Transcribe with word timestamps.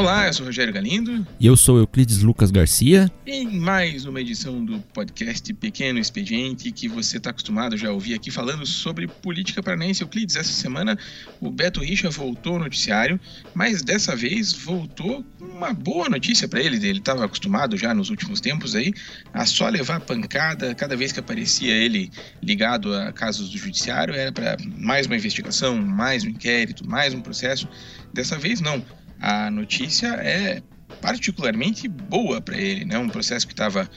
Olá, 0.00 0.28
eu 0.28 0.32
sou 0.32 0.46
Rogério 0.46 0.72
Galindo. 0.72 1.26
E 1.38 1.46
eu 1.46 1.54
sou 1.54 1.78
Euclides 1.78 2.22
Lucas 2.22 2.50
Garcia. 2.50 3.12
Em 3.26 3.46
mais 3.60 4.06
uma 4.06 4.18
edição 4.18 4.64
do 4.64 4.80
podcast 4.94 5.52
Pequeno 5.52 5.98
Expediente, 5.98 6.72
que 6.72 6.88
você 6.88 7.18
está 7.18 7.28
acostumado 7.28 7.76
já 7.76 7.90
a 7.90 7.92
ouvir 7.92 8.14
aqui 8.14 8.30
falando 8.30 8.64
sobre 8.64 9.06
política 9.06 9.62
paranense. 9.62 10.00
Euclides, 10.00 10.36
essa 10.36 10.52
semana 10.52 10.98
o 11.38 11.50
Beto 11.50 11.80
Richa 11.80 12.08
voltou 12.08 12.54
ao 12.54 12.60
noticiário, 12.60 13.20
mas 13.52 13.82
dessa 13.82 14.16
vez 14.16 14.54
voltou 14.54 15.22
com 15.38 15.44
uma 15.44 15.74
boa 15.74 16.08
notícia 16.08 16.48
para 16.48 16.62
ele. 16.62 16.76
Ele 16.76 16.98
estava 16.98 17.26
acostumado 17.26 17.76
já 17.76 17.92
nos 17.92 18.08
últimos 18.08 18.40
tempos 18.40 18.74
aí 18.74 18.94
a 19.34 19.44
só 19.44 19.68
levar 19.68 20.00
pancada 20.00 20.74
cada 20.74 20.96
vez 20.96 21.12
que 21.12 21.20
aparecia 21.20 21.74
ele 21.74 22.10
ligado 22.42 22.94
a 22.94 23.12
casos 23.12 23.50
do 23.50 23.58
judiciário. 23.58 24.14
Era 24.14 24.32
para 24.32 24.56
mais 24.78 25.06
uma 25.06 25.16
investigação, 25.16 25.76
mais 25.76 26.24
um 26.24 26.28
inquérito, 26.28 26.88
mais 26.88 27.12
um 27.12 27.20
processo. 27.20 27.68
Dessa 28.14 28.38
vez 28.38 28.62
não 28.62 28.82
a 29.20 29.50
notícia 29.50 30.08
é 30.14 30.62
particularmente 31.00 31.86
boa 31.88 32.40
para 32.40 32.58
ele, 32.58 32.84
né? 32.84 32.98
Um 32.98 33.08
processo 33.08 33.46
que 33.46 33.52
estava 33.52 33.88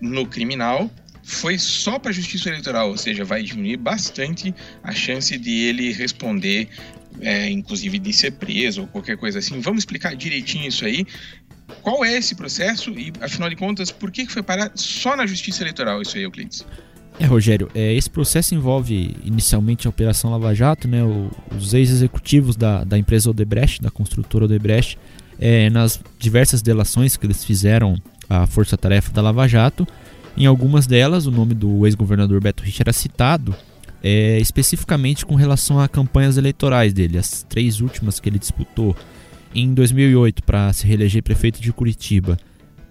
no 0.00 0.26
criminal 0.26 0.90
foi 1.22 1.58
só 1.58 1.98
para 1.98 2.10
a 2.10 2.14
justiça 2.14 2.48
eleitoral, 2.48 2.88
ou 2.90 2.96
seja, 2.96 3.24
vai 3.24 3.42
diminuir 3.42 3.76
bastante 3.76 4.52
a 4.82 4.92
chance 4.92 5.36
de 5.38 5.50
ele 5.50 5.92
responder, 5.92 6.68
é, 7.20 7.48
inclusive 7.48 7.98
de 7.98 8.12
ser 8.12 8.32
preso 8.32 8.82
ou 8.82 8.86
qualquer 8.88 9.16
coisa 9.16 9.38
assim. 9.38 9.60
Vamos 9.60 9.82
explicar 9.82 10.16
direitinho 10.16 10.66
isso 10.66 10.84
aí. 10.84 11.06
Qual 11.80 12.04
é 12.04 12.14
esse 12.14 12.34
processo 12.34 12.90
e, 12.98 13.12
afinal 13.20 13.48
de 13.48 13.56
contas, 13.56 13.90
por 13.90 14.10
que 14.10 14.26
foi 14.26 14.42
parar 14.42 14.72
só 14.74 15.16
na 15.16 15.26
justiça 15.26 15.62
eleitoral 15.62 16.02
isso 16.02 16.16
aí, 16.16 16.24
Euclides? 16.24 16.66
É, 17.22 17.24
Rogério, 17.24 17.68
é, 17.72 17.94
esse 17.94 18.10
processo 18.10 18.52
envolve 18.52 19.14
inicialmente 19.22 19.86
a 19.86 19.90
Operação 19.90 20.32
Lava 20.32 20.52
Jato, 20.52 20.88
né, 20.88 21.04
o, 21.04 21.30
os 21.56 21.72
ex-executivos 21.72 22.56
da, 22.56 22.82
da 22.82 22.98
empresa 22.98 23.30
Odebrecht, 23.30 23.80
da 23.80 23.92
construtora 23.92 24.46
Odebrecht, 24.46 24.98
é, 25.38 25.70
nas 25.70 26.00
diversas 26.18 26.62
delações 26.62 27.16
que 27.16 27.24
eles 27.24 27.44
fizeram 27.44 27.96
à 28.28 28.44
força-tarefa 28.44 29.12
da 29.12 29.22
Lava 29.22 29.46
Jato. 29.46 29.86
Em 30.36 30.46
algumas 30.46 30.84
delas, 30.84 31.24
o 31.24 31.30
nome 31.30 31.54
do 31.54 31.86
ex-governador 31.86 32.40
Beto 32.40 32.64
Rich 32.64 32.82
era 32.82 32.92
citado, 32.92 33.54
é, 34.02 34.40
especificamente 34.40 35.24
com 35.24 35.36
relação 35.36 35.78
a 35.78 35.86
campanhas 35.86 36.36
eleitorais 36.36 36.92
dele, 36.92 37.18
as 37.18 37.46
três 37.48 37.80
últimas 37.80 38.18
que 38.18 38.28
ele 38.28 38.38
disputou 38.40 38.96
em 39.54 39.72
2008 39.72 40.42
para 40.42 40.72
se 40.72 40.88
reeleger 40.88 41.22
prefeito 41.22 41.62
de 41.62 41.72
Curitiba 41.72 42.36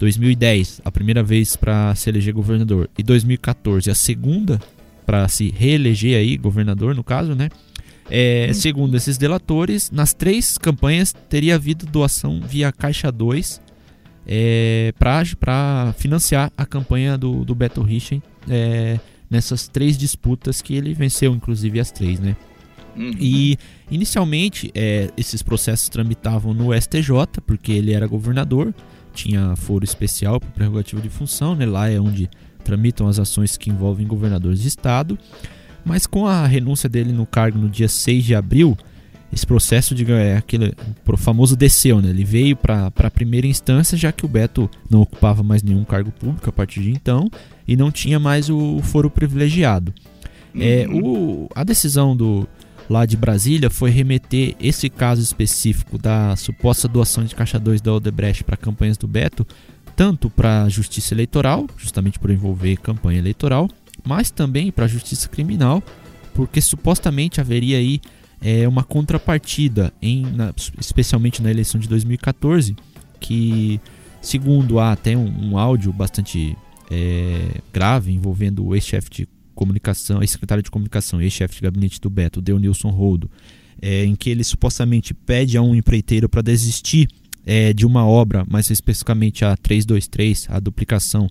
2010, 0.01 0.81
a 0.83 0.91
primeira 0.91 1.21
vez 1.21 1.55
para 1.55 1.93
se 1.93 2.09
eleger 2.09 2.33
governador, 2.33 2.89
e 2.97 3.03
2014, 3.03 3.91
a 3.91 3.93
segunda 3.93 4.59
para 5.05 5.27
se 5.27 5.53
reeleger 5.55 6.17
aí 6.17 6.37
governador, 6.37 6.95
no 6.95 7.03
caso, 7.03 7.35
né? 7.35 7.49
É, 8.09 8.47
hum. 8.49 8.53
Segundo 8.55 8.97
esses 8.97 9.15
delatores, 9.15 9.91
nas 9.91 10.11
três 10.11 10.57
campanhas 10.57 11.13
teria 11.29 11.53
havido 11.53 11.85
doação 11.85 12.41
via 12.41 12.71
Caixa 12.71 13.11
2 13.11 13.61
é, 14.25 14.91
para 14.97 15.93
financiar 15.95 16.51
a 16.57 16.65
campanha 16.65 17.15
do, 17.15 17.45
do 17.45 17.53
Beto 17.53 17.83
Richen 17.83 18.23
é, 18.49 18.99
nessas 19.29 19.67
três 19.67 19.99
disputas 19.99 20.63
que 20.63 20.75
ele 20.75 20.95
venceu, 20.95 21.31
inclusive 21.35 21.79
as 21.79 21.91
três, 21.91 22.19
né? 22.19 22.35
Uhum. 22.97 23.13
E 23.19 23.57
inicialmente 23.89 24.71
é, 24.73 25.11
esses 25.15 25.43
processos 25.43 25.87
tramitavam 25.89 26.55
no 26.55 26.73
STJ, 26.73 27.39
porque 27.45 27.71
ele 27.71 27.93
era 27.93 28.07
governador, 28.07 28.73
tinha 29.13 29.55
foro 29.55 29.83
especial 29.83 30.39
para 30.39 30.49
prerrogativa 30.49 31.01
de 31.01 31.09
função, 31.09 31.55
né? 31.55 31.65
lá 31.65 31.89
é 31.89 31.99
onde 31.99 32.29
tramitam 32.63 33.07
as 33.07 33.19
ações 33.19 33.57
que 33.57 33.69
envolvem 33.69 34.07
governadores 34.07 34.61
de 34.61 34.67
estado. 34.67 35.17
Mas 35.83 36.05
com 36.05 36.27
a 36.27 36.45
renúncia 36.45 36.87
dele 36.87 37.11
no 37.11 37.25
cargo 37.25 37.57
no 37.57 37.67
dia 37.67 37.87
6 37.87 38.23
de 38.23 38.35
abril, 38.35 38.77
esse 39.33 39.45
processo 39.47 39.95
de, 39.95 40.09
é 40.11 40.37
aquele 40.37 40.73
o 41.05 41.17
famoso 41.17 41.55
desceu, 41.55 42.01
né? 42.01 42.09
Ele 42.09 42.23
veio 42.23 42.55
para 42.55 42.91
a 42.95 43.11
primeira 43.11 43.47
instância, 43.47 43.97
já 43.97 44.11
que 44.11 44.25
o 44.25 44.29
Beto 44.29 44.69
não 44.89 45.01
ocupava 45.01 45.41
mais 45.41 45.63
nenhum 45.63 45.83
cargo 45.83 46.11
público 46.11 46.49
a 46.49 46.53
partir 46.53 46.81
de 46.81 46.91
então 46.91 47.29
e 47.67 47.75
não 47.75 47.91
tinha 47.91 48.19
mais 48.19 48.49
o 48.49 48.79
foro 48.83 49.09
privilegiado. 49.09 49.93
É, 50.53 50.85
uhum. 50.87 51.45
o, 51.45 51.49
a 51.55 51.63
decisão 51.63 52.15
do, 52.15 52.47
lá 52.89 53.05
de 53.05 53.15
Brasília 53.15 53.69
foi 53.69 53.89
remeter 53.89 54.55
esse 54.59 54.89
caso 54.89 55.21
específico 55.21 55.97
da 55.97 56.35
suposta 56.35 56.87
doação 56.87 57.23
de 57.23 57.35
caixa 57.35 57.59
2 57.59 57.81
da 57.81 57.93
Odebrecht 57.93 58.43
para 58.43 58.57
campanhas 58.57 58.97
do 58.97 59.07
Beto, 59.07 59.45
tanto 59.95 60.29
para 60.29 60.63
a 60.63 60.69
justiça 60.69 61.13
eleitoral, 61.13 61.67
justamente 61.77 62.19
por 62.19 62.29
envolver 62.29 62.77
campanha 62.77 63.19
eleitoral, 63.19 63.69
mas 64.03 64.31
também 64.31 64.71
para 64.71 64.85
a 64.85 64.87
justiça 64.87 65.29
criminal, 65.29 65.83
porque 66.33 66.61
supostamente 66.61 67.39
haveria 67.39 67.77
aí 67.77 68.01
é, 68.41 68.67
uma 68.67 68.83
contrapartida, 68.83 69.93
em, 70.01 70.25
na, 70.25 70.53
especialmente 70.79 71.41
na 71.41 71.51
eleição 71.51 71.79
de 71.79 71.87
2014, 71.87 72.75
que, 73.19 73.79
segundo 74.21 74.79
há 74.79 74.91
até 74.91 75.15
um, 75.15 75.51
um 75.51 75.57
áudio 75.57 75.93
bastante 75.93 76.57
é, 76.89 77.61
grave 77.71 78.11
envolvendo 78.11 78.65
o 78.65 78.75
ex-chefe 78.75 79.09
de 79.09 79.27
comunicação, 79.55 80.21
ex-secretário 80.21 80.63
de 80.63 80.71
comunicação, 80.71 81.21
ex-chefe 81.21 81.55
de 81.55 81.61
gabinete 81.61 81.99
do 81.99 82.09
Beto, 82.09 82.41
Deunilson 82.41 82.89
Roldo, 82.89 83.29
é, 83.81 84.05
em 84.05 84.15
que 84.15 84.29
ele 84.29 84.43
supostamente 84.43 85.13
pede 85.13 85.57
a 85.57 85.61
um 85.61 85.75
empreiteiro 85.75 86.29
para 86.29 86.41
desistir 86.41 87.07
é, 87.45 87.73
de 87.73 87.85
uma 87.85 88.05
obra, 88.05 88.45
mais 88.49 88.69
especificamente 88.69 89.43
a 89.43 89.55
323, 89.57 90.47
a 90.49 90.59
duplicação 90.59 91.27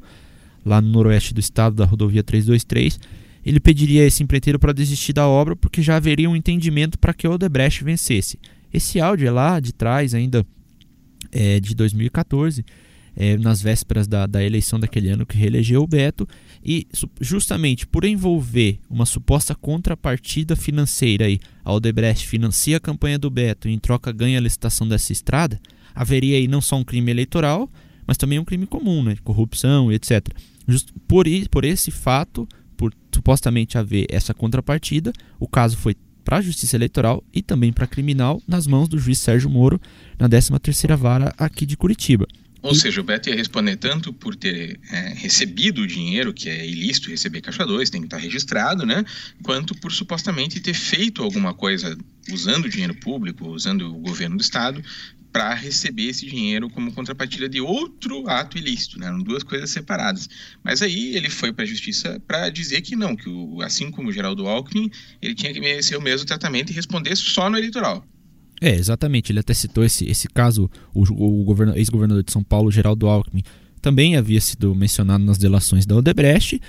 lá 0.65 0.81
no 0.81 0.89
noroeste 0.91 1.33
do 1.33 1.41
estado 1.41 1.77
da 1.77 1.85
rodovia 1.85 2.23
323, 2.23 2.99
ele 3.45 3.61
pediria 3.61 4.03
a 4.03 4.07
esse 4.07 4.23
empreiteiro 4.23 4.59
para 4.59 4.73
desistir 4.73 5.13
da 5.13 5.27
obra 5.27 5.57
porque 5.57 5.81
já 5.81 5.97
haveria 5.97 6.29
um 6.29 6.37
entendimento 6.37 6.99
para 6.99 7.15
que 7.15 7.27
o 7.27 7.33
Odebrecht 7.33 7.83
vencesse. 7.83 8.39
Esse 8.73 9.01
áudio 9.01 9.27
é 9.27 9.31
lá 9.31 9.59
de 9.59 9.73
trás, 9.73 10.15
ainda 10.15 10.47
é, 11.33 11.59
de 11.59 11.75
2014, 11.75 12.65
é, 13.17 13.37
nas 13.39 13.61
vésperas 13.61 14.07
da, 14.07 14.27
da 14.27 14.45
eleição 14.45 14.79
daquele 14.79 15.09
ano 15.09 15.27
que 15.27 15.37
reelegeu 15.37 15.83
o 15.83 15.87
Beto, 15.87 16.29
e 16.65 16.87
justamente 17.21 17.87
por 17.87 18.05
envolver 18.05 18.79
uma 18.89 19.07
suposta 19.07 19.55
contrapartida 19.55 20.55
financeira 20.55 21.25
aí, 21.25 21.41
a 21.65 21.73
Odebrecht 21.73 22.27
financia 22.27 22.77
a 22.77 22.81
campanha 22.81 23.19
do 23.19 23.31
Beto 23.31 23.69
e 23.69 23.73
em 23.73 23.79
troca 23.79 24.13
ganha 24.13 24.39
a 24.39 24.43
licitação 24.43 24.87
dessa 24.87 25.13
estrada, 25.13 25.61
haveria 25.95 26.37
aí 26.37 26.47
não 26.47 26.61
só 26.61 26.77
um 26.77 26.85
crime 26.85 27.11
eleitoral, 27.11 27.69
mas 28.07 28.17
também 28.17 28.39
um 28.39 28.45
crime 28.45 28.67
comum, 28.67 29.03
né, 29.03 29.17
corrupção 29.25 29.91
etc. 29.91 30.29
Just 30.69 30.91
por, 31.09 31.27
por 31.51 31.65
esse 31.65 31.91
fato, 31.91 32.47
por 32.77 32.95
supostamente 33.15 33.79
haver 33.79 34.07
essa 34.11 34.35
contrapartida, 34.35 35.13
o 35.39 35.49
caso 35.49 35.77
foi 35.77 35.97
para 36.25 36.39
a 36.39 36.43
Justiça 36.43 36.77
Eleitoral 36.77 37.25
e 37.33 37.43
também 37.43 37.73
para 37.73 37.87
Criminal 37.87 38.41
nas 38.47 38.67
mãos 38.67 38.89
do 38.89 38.99
juiz 38.99 39.19
Sérgio 39.19 39.51
Moro 39.51 39.81
na 40.19 40.29
13ª 40.29 40.97
Vara 40.97 41.35
aqui 41.37 41.65
de 41.65 41.77
Curitiba. 41.77 42.27
Ou 42.63 42.75
seja, 42.75 43.01
o 43.01 43.05
Beto 43.05 43.29
ia 43.31 43.35
responder 43.35 43.77
tanto 43.77 44.13
por 44.13 44.37
ter 44.37 44.79
é, 44.91 45.15
recebido 45.15 45.83
o 45.83 45.87
dinheiro, 45.87 46.33
que 46.33 46.49
é 46.49 46.67
ilícito 46.67 47.11
receber 47.11 47.41
caixa 47.41 47.65
2, 47.65 47.89
tem 47.89 48.03
que 48.03 48.07
estar 48.07 48.19
registrado, 48.19 48.85
né? 48.85 49.05
Quanto 49.43 49.75
por 49.75 49.93
supostamente 49.93 50.61
ter 50.61 50.75
feito 50.75 51.23
alguma 51.23 51.55
coisa 51.55 51.97
usando 52.31 52.67
o 52.67 52.69
dinheiro 52.69 52.95
público, 52.95 53.49
usando 53.49 53.91
o 53.91 53.99
governo 53.99 54.37
do 54.37 54.43
Estado, 54.43 54.83
para 55.33 55.55
receber 55.55 56.09
esse 56.09 56.27
dinheiro 56.27 56.69
como 56.69 56.93
contrapartida 56.93 57.49
de 57.49 57.61
outro 57.61 58.29
ato 58.29 58.59
ilícito, 58.59 58.99
né? 58.99 59.07
Eram 59.07 59.23
duas 59.23 59.43
coisas 59.43 59.71
separadas. 59.71 60.29
Mas 60.63 60.83
aí 60.83 61.17
ele 61.17 61.31
foi 61.31 61.53
para 61.53 61.65
a 61.65 61.67
justiça 61.67 62.21
para 62.27 62.51
dizer 62.51 62.81
que 62.81 62.97
não, 62.97 63.15
que 63.15 63.29
o, 63.29 63.63
assim 63.63 63.91
como 63.91 64.09
o 64.09 64.13
Geraldo 64.13 64.47
Alckmin, 64.47 64.91
ele 65.23 65.35
tinha 65.35 65.53
que 65.53 65.61
merecer 65.61 65.97
o 65.97 66.03
mesmo 66.03 66.27
tratamento 66.27 66.71
e 66.71 66.75
responder 66.75 67.17
só 67.17 67.49
no 67.49 67.57
eleitoral. 67.57 68.05
É, 68.61 68.75
exatamente. 68.75 69.33
Ele 69.33 69.41
até 69.41 69.55
citou 69.55 69.83
esse, 69.83 70.05
esse 70.09 70.29
caso, 70.29 70.71
o, 70.93 71.03
o 71.03 71.75
ex-governador 71.75 72.23
de 72.23 72.33
São 72.33 72.43
Paulo, 72.43 72.71
Geraldo 72.71 73.09
Alckmin, 73.09 73.43
também 73.81 74.17
havia 74.17 74.41
sido 74.41 74.75
mencionado 74.75 75.25
nas 75.25 75.39
delações 75.39 75.87
da 75.87 75.97
Odebrecht, 75.97 76.61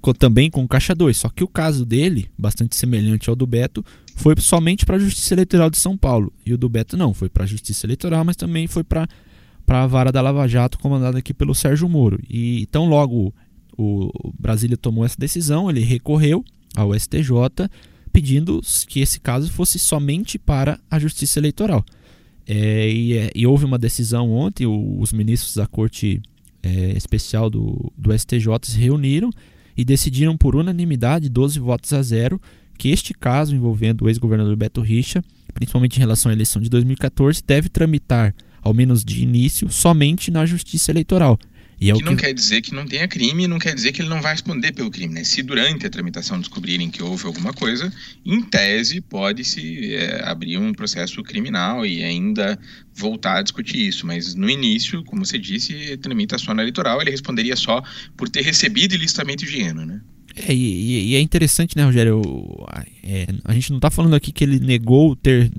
com, 0.00 0.12
também 0.12 0.50
com 0.50 0.64
o 0.64 0.68
Caixa 0.68 0.94
2. 0.94 1.16
Só 1.16 1.28
que 1.28 1.44
o 1.44 1.48
caso 1.48 1.86
dele, 1.86 2.28
bastante 2.36 2.76
semelhante 2.76 3.30
ao 3.30 3.36
do 3.36 3.46
Beto, 3.46 3.84
foi 4.16 4.34
somente 4.38 4.84
para 4.84 4.96
a 4.96 4.98
Justiça 4.98 5.34
Eleitoral 5.34 5.70
de 5.70 5.78
São 5.78 5.96
Paulo. 5.96 6.32
E 6.44 6.52
o 6.52 6.58
do 6.58 6.68
Beto 6.68 6.96
não, 6.96 7.14
foi 7.14 7.28
para 7.28 7.44
a 7.44 7.46
Justiça 7.46 7.86
Eleitoral, 7.86 8.24
mas 8.24 8.36
também 8.36 8.66
foi 8.66 8.82
para 8.82 9.08
a 9.68 9.86
vara 9.86 10.10
da 10.10 10.20
Lava 10.20 10.48
Jato, 10.48 10.78
comandada 10.78 11.18
aqui 11.18 11.32
pelo 11.32 11.54
Sérgio 11.54 11.88
Moro. 11.88 12.18
E 12.28 12.62
então, 12.62 12.86
logo 12.86 13.32
o, 13.78 14.10
o 14.28 14.32
Brasília 14.38 14.76
tomou 14.76 15.04
essa 15.04 15.16
decisão, 15.16 15.70
ele 15.70 15.80
recorreu 15.80 16.44
ao 16.74 16.92
STJ 16.98 17.30
pedindo 18.14 18.60
que 18.86 19.00
esse 19.00 19.18
caso 19.18 19.50
fosse 19.50 19.76
somente 19.76 20.38
para 20.38 20.78
a 20.88 21.00
Justiça 21.00 21.40
Eleitoral. 21.40 21.84
É, 22.46 22.88
e, 22.88 23.12
é, 23.14 23.32
e, 23.34 23.44
houve 23.44 23.64
uma 23.64 23.76
decisão 23.76 24.30
ontem, 24.30 24.66
o, 24.66 25.00
os 25.00 25.12
ministros 25.12 25.56
da 25.56 25.66
Corte 25.66 26.22
é, 26.62 26.96
Especial 26.96 27.50
do, 27.50 27.92
do 27.98 28.16
STJ 28.16 28.46
se 28.62 28.78
reuniram 28.78 29.30
e 29.76 29.84
decidiram 29.84 30.36
por 30.36 30.54
unanimidade, 30.54 31.28
12 31.28 31.58
votos 31.58 31.92
a 31.92 32.02
zero, 32.02 32.40
que 32.78 32.90
este 32.90 33.12
caso 33.12 33.56
envolvendo 33.56 34.04
o 34.04 34.08
ex-governador 34.08 34.54
Beto 34.54 34.80
Richa, 34.80 35.20
principalmente 35.52 35.96
em 35.96 36.00
relação 36.00 36.30
à 36.30 36.32
eleição 36.32 36.62
de 36.62 36.70
2014, 36.70 37.42
deve 37.44 37.68
tramitar, 37.68 38.32
ao 38.62 38.72
menos 38.72 39.04
de 39.04 39.24
início, 39.24 39.68
somente 39.70 40.30
na 40.30 40.46
Justiça 40.46 40.92
Eleitoral. 40.92 41.36
E 41.80 41.90
é 41.90 41.92
que, 41.92 41.98
que 41.98 42.04
não 42.04 42.16
quer 42.16 42.32
dizer 42.32 42.60
que 42.62 42.74
não 42.74 42.86
tenha 42.86 43.06
crime, 43.08 43.46
não 43.46 43.58
quer 43.58 43.74
dizer 43.74 43.92
que 43.92 44.00
ele 44.00 44.08
não 44.08 44.22
vai 44.22 44.32
responder 44.32 44.72
pelo 44.72 44.90
crime. 44.90 45.14
Né? 45.14 45.24
Se 45.24 45.42
durante 45.42 45.86
a 45.86 45.90
tramitação 45.90 46.38
descobrirem 46.38 46.90
que 46.90 47.02
houve 47.02 47.26
alguma 47.26 47.52
coisa, 47.52 47.92
em 48.24 48.40
tese 48.42 49.00
pode-se 49.00 49.94
é, 49.94 50.22
abrir 50.24 50.58
um 50.58 50.72
processo 50.72 51.22
criminal 51.22 51.84
e 51.84 52.02
ainda 52.02 52.58
voltar 52.94 53.38
a 53.38 53.42
discutir 53.42 53.86
isso. 53.88 54.06
Mas 54.06 54.34
no 54.34 54.48
início, 54.48 55.02
como 55.04 55.24
você 55.24 55.38
disse, 55.38 55.96
tramita 55.98 56.38
só 56.38 56.54
na 56.54 56.62
eleitoral, 56.62 57.00
ele 57.00 57.10
responderia 57.10 57.56
só 57.56 57.82
por 58.16 58.28
ter 58.28 58.42
recebido 58.42 58.94
ilicitamente 58.94 59.44
o 59.44 59.48
dinheiro, 59.48 59.84
né? 59.84 60.00
É, 60.36 60.52
e, 60.52 61.10
e, 61.10 61.14
é 61.14 61.20
interessante, 61.20 61.76
né, 61.76 61.84
Rogério? 61.84 62.20
É, 63.04 63.26
a 63.44 63.54
gente 63.54 63.70
não 63.70 63.78
está 63.78 63.90
falando 63.90 64.14
aqui 64.14 64.32
que 64.32 64.42
ele 64.42 64.58
negou 64.58 65.14
ter. 65.14 65.50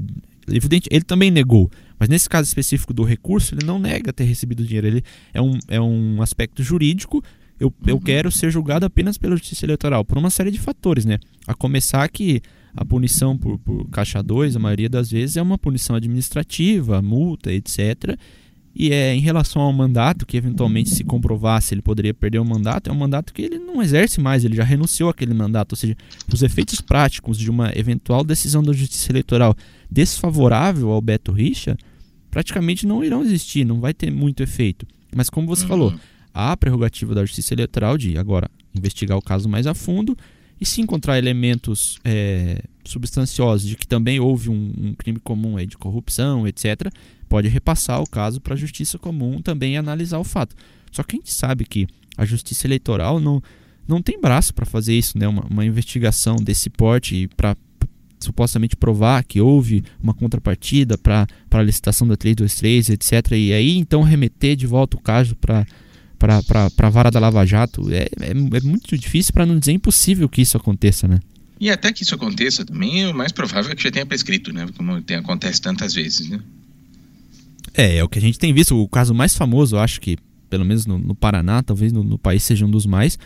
Evidente, 0.47 0.87
ele 0.91 1.03
também 1.03 1.31
negou. 1.31 1.71
Mas 1.99 2.09
nesse 2.09 2.29
caso 2.29 2.47
específico 2.47 2.93
do 2.93 3.03
recurso, 3.03 3.55
ele 3.55 3.65
não 3.65 3.79
nega 3.79 4.11
ter 4.11 4.23
recebido 4.23 4.63
dinheiro. 4.63 4.87
Ele 4.87 5.03
é 5.33 5.41
um, 5.41 5.57
é 5.67 5.79
um 5.79 6.21
aspecto 6.21 6.61
jurídico. 6.63 7.23
Eu, 7.59 7.67
uhum. 7.67 7.73
eu 7.87 7.99
quero 7.99 8.31
ser 8.31 8.51
julgado 8.51 8.85
apenas 8.85 9.17
pela 9.17 9.35
justiça 9.35 9.65
eleitoral, 9.65 10.03
por 10.03 10.17
uma 10.17 10.29
série 10.29 10.51
de 10.51 10.59
fatores, 10.59 11.05
né? 11.05 11.19
A 11.47 11.53
começar 11.53 12.07
que 12.09 12.41
a 12.75 12.83
punição 12.83 13.37
por, 13.37 13.57
por 13.59 13.87
caixa 13.89 14.21
2, 14.21 14.55
a 14.55 14.59
maioria 14.59 14.89
das 14.89 15.09
vezes, 15.09 15.37
é 15.37 15.41
uma 15.41 15.57
punição 15.57 15.95
administrativa, 15.95 17.01
multa, 17.01 17.53
etc. 17.53 18.17
E 18.75 18.91
é 18.91 19.15
em 19.15 19.21
relação 19.21 19.61
ao 19.61 19.71
mandato, 19.71 20.25
que 20.25 20.35
eventualmente 20.35 20.89
se 20.89 21.03
comprovasse 21.03 21.73
ele 21.73 21.81
poderia 21.81 22.13
perder 22.13 22.39
o 22.39 22.45
mandato, 22.45 22.89
é 22.89 22.93
um 22.93 22.97
mandato 22.97 23.33
que 23.33 23.41
ele 23.41 23.57
não 23.57 23.81
exerce 23.81 24.19
mais, 24.19 24.43
ele 24.43 24.55
já 24.55 24.65
renunciou 24.65 25.09
àquele 25.09 25.33
mandato. 25.33 25.73
Ou 25.73 25.77
seja, 25.77 25.95
os 26.31 26.43
efeitos 26.43 26.81
práticos 26.81 27.37
de 27.37 27.49
uma 27.49 27.71
eventual 27.73 28.23
decisão 28.23 28.61
da 28.61 28.73
Justiça 28.73 29.13
Eleitoral 29.13 29.55
desfavorável 29.89 30.91
ao 30.91 31.01
Beto 31.01 31.31
Richa 31.31 31.77
praticamente 32.29 32.85
não 32.85 33.01
irão 33.01 33.23
existir, 33.23 33.63
não 33.63 33.79
vai 33.79 33.93
ter 33.93 34.11
muito 34.11 34.43
efeito. 34.43 34.85
Mas 35.15 35.29
como 35.29 35.47
você 35.47 35.63
uhum. 35.63 35.69
falou, 35.69 35.93
há 36.33 36.51
a 36.51 36.57
prerrogativa 36.57 37.15
da 37.15 37.23
Justiça 37.23 37.53
Eleitoral 37.53 37.97
de 37.97 38.17
agora 38.17 38.51
investigar 38.75 39.17
o 39.17 39.21
caso 39.21 39.47
mais 39.47 39.65
a 39.65 39.73
fundo 39.73 40.17
e 40.59 40.65
se 40.65 40.81
encontrar 40.81 41.17
elementos 41.17 41.97
é, 42.03 42.61
substanciosos 42.85 43.67
de 43.67 43.75
que 43.75 43.87
também 43.87 44.19
houve 44.19 44.49
um, 44.49 44.73
um 44.77 44.93
crime 44.93 45.19
comum 45.19 45.57
aí 45.57 45.65
de 45.65 45.77
corrupção, 45.77 46.47
etc., 46.47 46.91
pode 47.27 47.47
repassar 47.47 48.01
o 48.01 48.09
caso 48.09 48.39
para 48.39 48.53
a 48.53 48.57
Justiça 48.57 48.97
Comum 48.97 49.41
também 49.41 49.77
analisar 49.77 50.19
o 50.19 50.23
fato. 50.23 50.55
Só 50.91 51.03
que 51.03 51.15
a 51.15 51.19
gente 51.19 51.33
sabe 51.33 51.65
que 51.65 51.87
a 52.17 52.23
Justiça 52.25 52.67
Eleitoral 52.67 53.19
não, 53.19 53.41
não 53.87 54.01
tem 54.01 54.19
braço 54.19 54.53
para 54.53 54.65
fazer 54.65 54.93
isso, 54.93 55.17
né? 55.17 55.27
uma, 55.27 55.45
uma 55.49 55.65
investigação 55.65 56.37
desse 56.37 56.69
porte 56.69 57.27
para 57.35 57.55
supostamente 58.19 58.75
provar 58.75 59.23
que 59.23 59.41
houve 59.41 59.83
uma 60.01 60.13
contrapartida 60.13 60.97
para 60.97 61.27
a 61.51 61.61
licitação 61.61 62.07
da 62.07 62.15
323, 62.15 62.89
etc. 62.89 63.31
E 63.33 63.53
aí 63.53 63.77
então 63.77 64.01
remeter 64.01 64.55
de 64.55 64.65
volta 64.65 64.97
o 64.97 65.01
caso 65.01 65.35
para 65.35 65.65
para 66.17 66.69
a 66.77 66.89
vara 66.89 67.11
da 67.11 67.19
Lava 67.19 67.45
Jato 67.45 67.91
é, 67.91 68.07
é, 68.21 68.31
é 68.31 68.61
muito 68.61 68.97
difícil, 68.97 69.33
para 69.33 69.45
não 69.45 69.59
dizer 69.59 69.73
impossível 69.73 70.29
que 70.29 70.41
isso 70.41 70.57
aconteça, 70.57 71.07
né? 71.07 71.19
E 71.59 71.69
até 71.69 71.91
que 71.93 72.03
isso 72.03 72.13
aconteça 72.13 72.65
também, 72.65 73.07
o 73.07 73.13
mais 73.13 73.31
provável 73.31 73.71
é 73.71 73.75
que 73.75 73.83
já 73.83 73.91
tenha 73.91 74.05
prescrito, 74.05 74.51
né? 74.51 74.67
Como 74.75 75.01
tem, 75.01 75.17
acontece 75.17 75.61
tantas 75.61 75.93
vezes, 75.93 76.29
né? 76.29 76.39
É, 77.73 77.97
é 77.97 78.03
o 78.03 78.09
que 78.09 78.19
a 78.19 78.21
gente 78.21 78.37
tem 78.37 78.53
visto. 78.53 78.77
O 78.77 78.87
caso 78.87 79.13
mais 79.13 79.35
famoso, 79.35 79.75
eu 79.75 79.79
acho 79.79 80.01
que, 80.01 80.17
pelo 80.49 80.65
menos 80.65 80.85
no, 80.85 80.97
no 80.97 81.15
Paraná, 81.15 81.63
talvez 81.63 81.91
no, 81.91 82.03
no, 82.03 82.17
país 82.17 82.43
seja 82.43 82.65
um 82.65 82.71
dos 82.71 82.85
mais, 82.85 83.17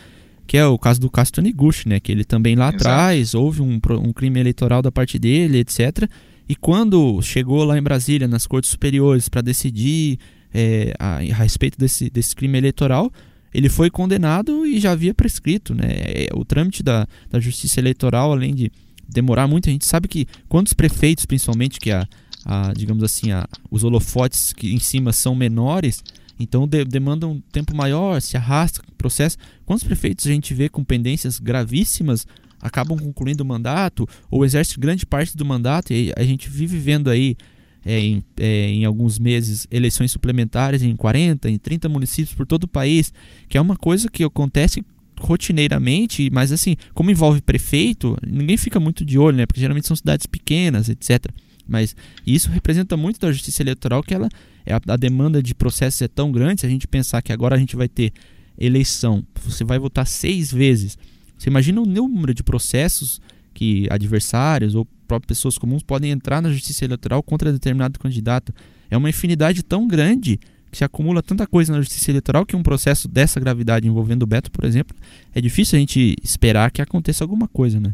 que 0.46 0.56
é 0.56 0.66
o 0.66 0.78
caso 0.78 1.00
do 1.00 1.10
Castro 1.10 1.42
Niguchi, 1.42 1.88
né? 1.88 1.98
Que 1.98 2.12
ele 2.12 2.24
também 2.24 2.54
lá 2.54 2.68
Exato. 2.68 2.76
atrás 2.76 3.34
houve 3.34 3.62
um, 3.62 3.80
um 4.04 4.12
crime 4.12 4.38
eleitoral 4.38 4.80
da 4.80 4.92
parte 4.92 5.18
dele, 5.18 5.58
etc. 5.58 6.08
E 6.48 6.54
quando 6.56 7.20
chegou 7.22 7.64
lá 7.64 7.78
em 7.78 7.82
Brasília, 7.82 8.26
nas 8.26 8.46
cortes 8.46 8.70
superiores, 8.70 9.28
para 9.28 9.40
decidir 9.40 10.18
é, 10.52 10.94
a, 10.98 11.16
a, 11.16 11.18
respeito 11.20 11.78
desse, 11.78 12.10
desse 12.10 12.34
crime 12.34 12.58
eleitoral, 12.58 13.12
ele 13.52 13.68
foi 13.68 13.90
condenado 13.90 14.66
e 14.66 14.78
já 14.78 14.92
havia 14.92 15.14
prescrito. 15.14 15.74
Né? 15.74 15.86
É, 15.88 16.28
o 16.34 16.44
trâmite 16.44 16.82
da, 16.82 17.06
da 17.30 17.40
justiça 17.40 17.80
eleitoral, 17.80 18.32
além 18.32 18.54
de 18.54 18.72
demorar 19.08 19.46
muito, 19.46 19.68
a 19.68 19.72
gente 19.72 19.86
sabe 19.86 20.08
que 20.08 20.26
quando 20.48 20.68
os 20.68 20.72
prefeitos, 20.72 21.26
principalmente, 21.26 21.80
que 21.80 21.90
a, 21.90 22.06
a, 22.44 22.72
digamos 22.72 23.02
assim, 23.02 23.32
a, 23.32 23.46
os 23.70 23.84
holofotes 23.84 24.52
que 24.52 24.72
em 24.72 24.78
cima 24.78 25.12
são 25.12 25.34
menores, 25.34 26.02
então 26.38 26.66
de, 26.66 26.84
demanda 26.84 27.26
um 27.26 27.40
tempo 27.52 27.76
maior, 27.76 28.20
se 28.22 28.36
arrasta 28.36 28.80
o 28.86 28.94
processo. 28.94 29.36
Quantos 29.66 29.84
prefeitos 29.84 30.26
a 30.26 30.30
gente 30.30 30.54
vê 30.54 30.68
com 30.68 30.84
pendências 30.84 31.38
gravíssimas 31.38 32.26
acabam 32.60 32.98
concluindo 32.98 33.42
o 33.42 33.46
mandato 33.46 34.06
ou 34.30 34.44
exerce 34.44 34.78
grande 34.78 35.06
parte 35.06 35.36
do 35.36 35.44
mandato 35.44 35.92
e 35.92 36.12
a 36.14 36.22
gente 36.22 36.48
vive 36.50 36.78
vendo 36.78 37.08
aí 37.08 37.36
é, 37.84 37.98
em, 37.98 38.24
é, 38.38 38.68
em, 38.68 38.84
alguns 38.84 39.18
meses 39.18 39.66
eleições 39.70 40.12
suplementares 40.12 40.82
em 40.82 40.94
40, 40.94 41.48
em 41.50 41.58
30 41.58 41.88
municípios 41.88 42.34
por 42.34 42.46
todo 42.46 42.64
o 42.64 42.68
país, 42.68 43.12
que 43.48 43.56
é 43.56 43.60
uma 43.60 43.76
coisa 43.76 44.08
que 44.08 44.22
acontece 44.22 44.84
rotineiramente, 45.18 46.30
mas 46.32 46.50
assim, 46.50 46.76
como 46.94 47.10
envolve 47.10 47.40
prefeito, 47.42 48.16
ninguém 48.26 48.56
fica 48.56 48.80
muito 48.80 49.04
de 49.04 49.18
olho, 49.18 49.36
né? 49.36 49.46
Porque 49.46 49.60
geralmente 49.60 49.86
são 49.86 49.96
cidades 49.96 50.26
pequenas, 50.26 50.88
etc. 50.88 51.26
Mas 51.68 51.94
isso 52.26 52.50
representa 52.50 52.96
muito 52.96 53.20
da 53.20 53.30
justiça 53.30 53.62
eleitoral 53.62 54.02
que 54.02 54.14
ela 54.14 54.28
é 54.64 54.74
a, 54.74 54.80
a 54.88 54.96
demanda 54.96 55.42
de 55.42 55.54
processos 55.54 56.02
é 56.02 56.08
tão 56.08 56.30
grande, 56.32 56.62
se 56.62 56.66
a 56.66 56.70
gente 56.70 56.86
pensar 56.86 57.22
que 57.22 57.32
agora 57.32 57.56
a 57.56 57.58
gente 57.58 57.76
vai 57.76 57.88
ter 57.88 58.12
eleição, 58.58 59.24
você 59.42 59.64
vai 59.64 59.78
votar 59.78 60.06
seis 60.06 60.52
vezes. 60.52 60.98
Você 61.38 61.48
imagina 61.48 61.80
o 61.80 61.86
número 61.86 62.34
de 62.34 62.42
processos 62.42 63.20
que 63.52 63.86
adversários 63.90 64.74
ou 64.74 64.86
próprias 65.06 65.38
pessoas 65.38 65.58
comuns 65.58 65.82
podem 65.82 66.10
entrar 66.10 66.40
na 66.40 66.50
justiça 66.50 66.84
eleitoral 66.84 67.22
contra 67.22 67.52
determinado 67.52 67.98
candidato. 67.98 68.54
É 68.90 68.96
uma 68.96 69.08
infinidade 69.08 69.62
tão 69.62 69.86
grande 69.88 70.38
que 70.70 70.78
se 70.78 70.84
acumula 70.84 71.22
tanta 71.22 71.46
coisa 71.46 71.72
na 71.72 71.80
justiça 71.80 72.10
eleitoral 72.10 72.46
que 72.46 72.54
um 72.54 72.62
processo 72.62 73.08
dessa 73.08 73.40
gravidade 73.40 73.88
envolvendo 73.88 74.22
o 74.22 74.26
Beto, 74.26 74.50
por 74.50 74.64
exemplo, 74.64 74.96
é 75.34 75.40
difícil 75.40 75.76
a 75.76 75.80
gente 75.80 76.16
esperar 76.22 76.70
que 76.70 76.80
aconteça 76.80 77.24
alguma 77.24 77.48
coisa, 77.48 77.80
né? 77.80 77.92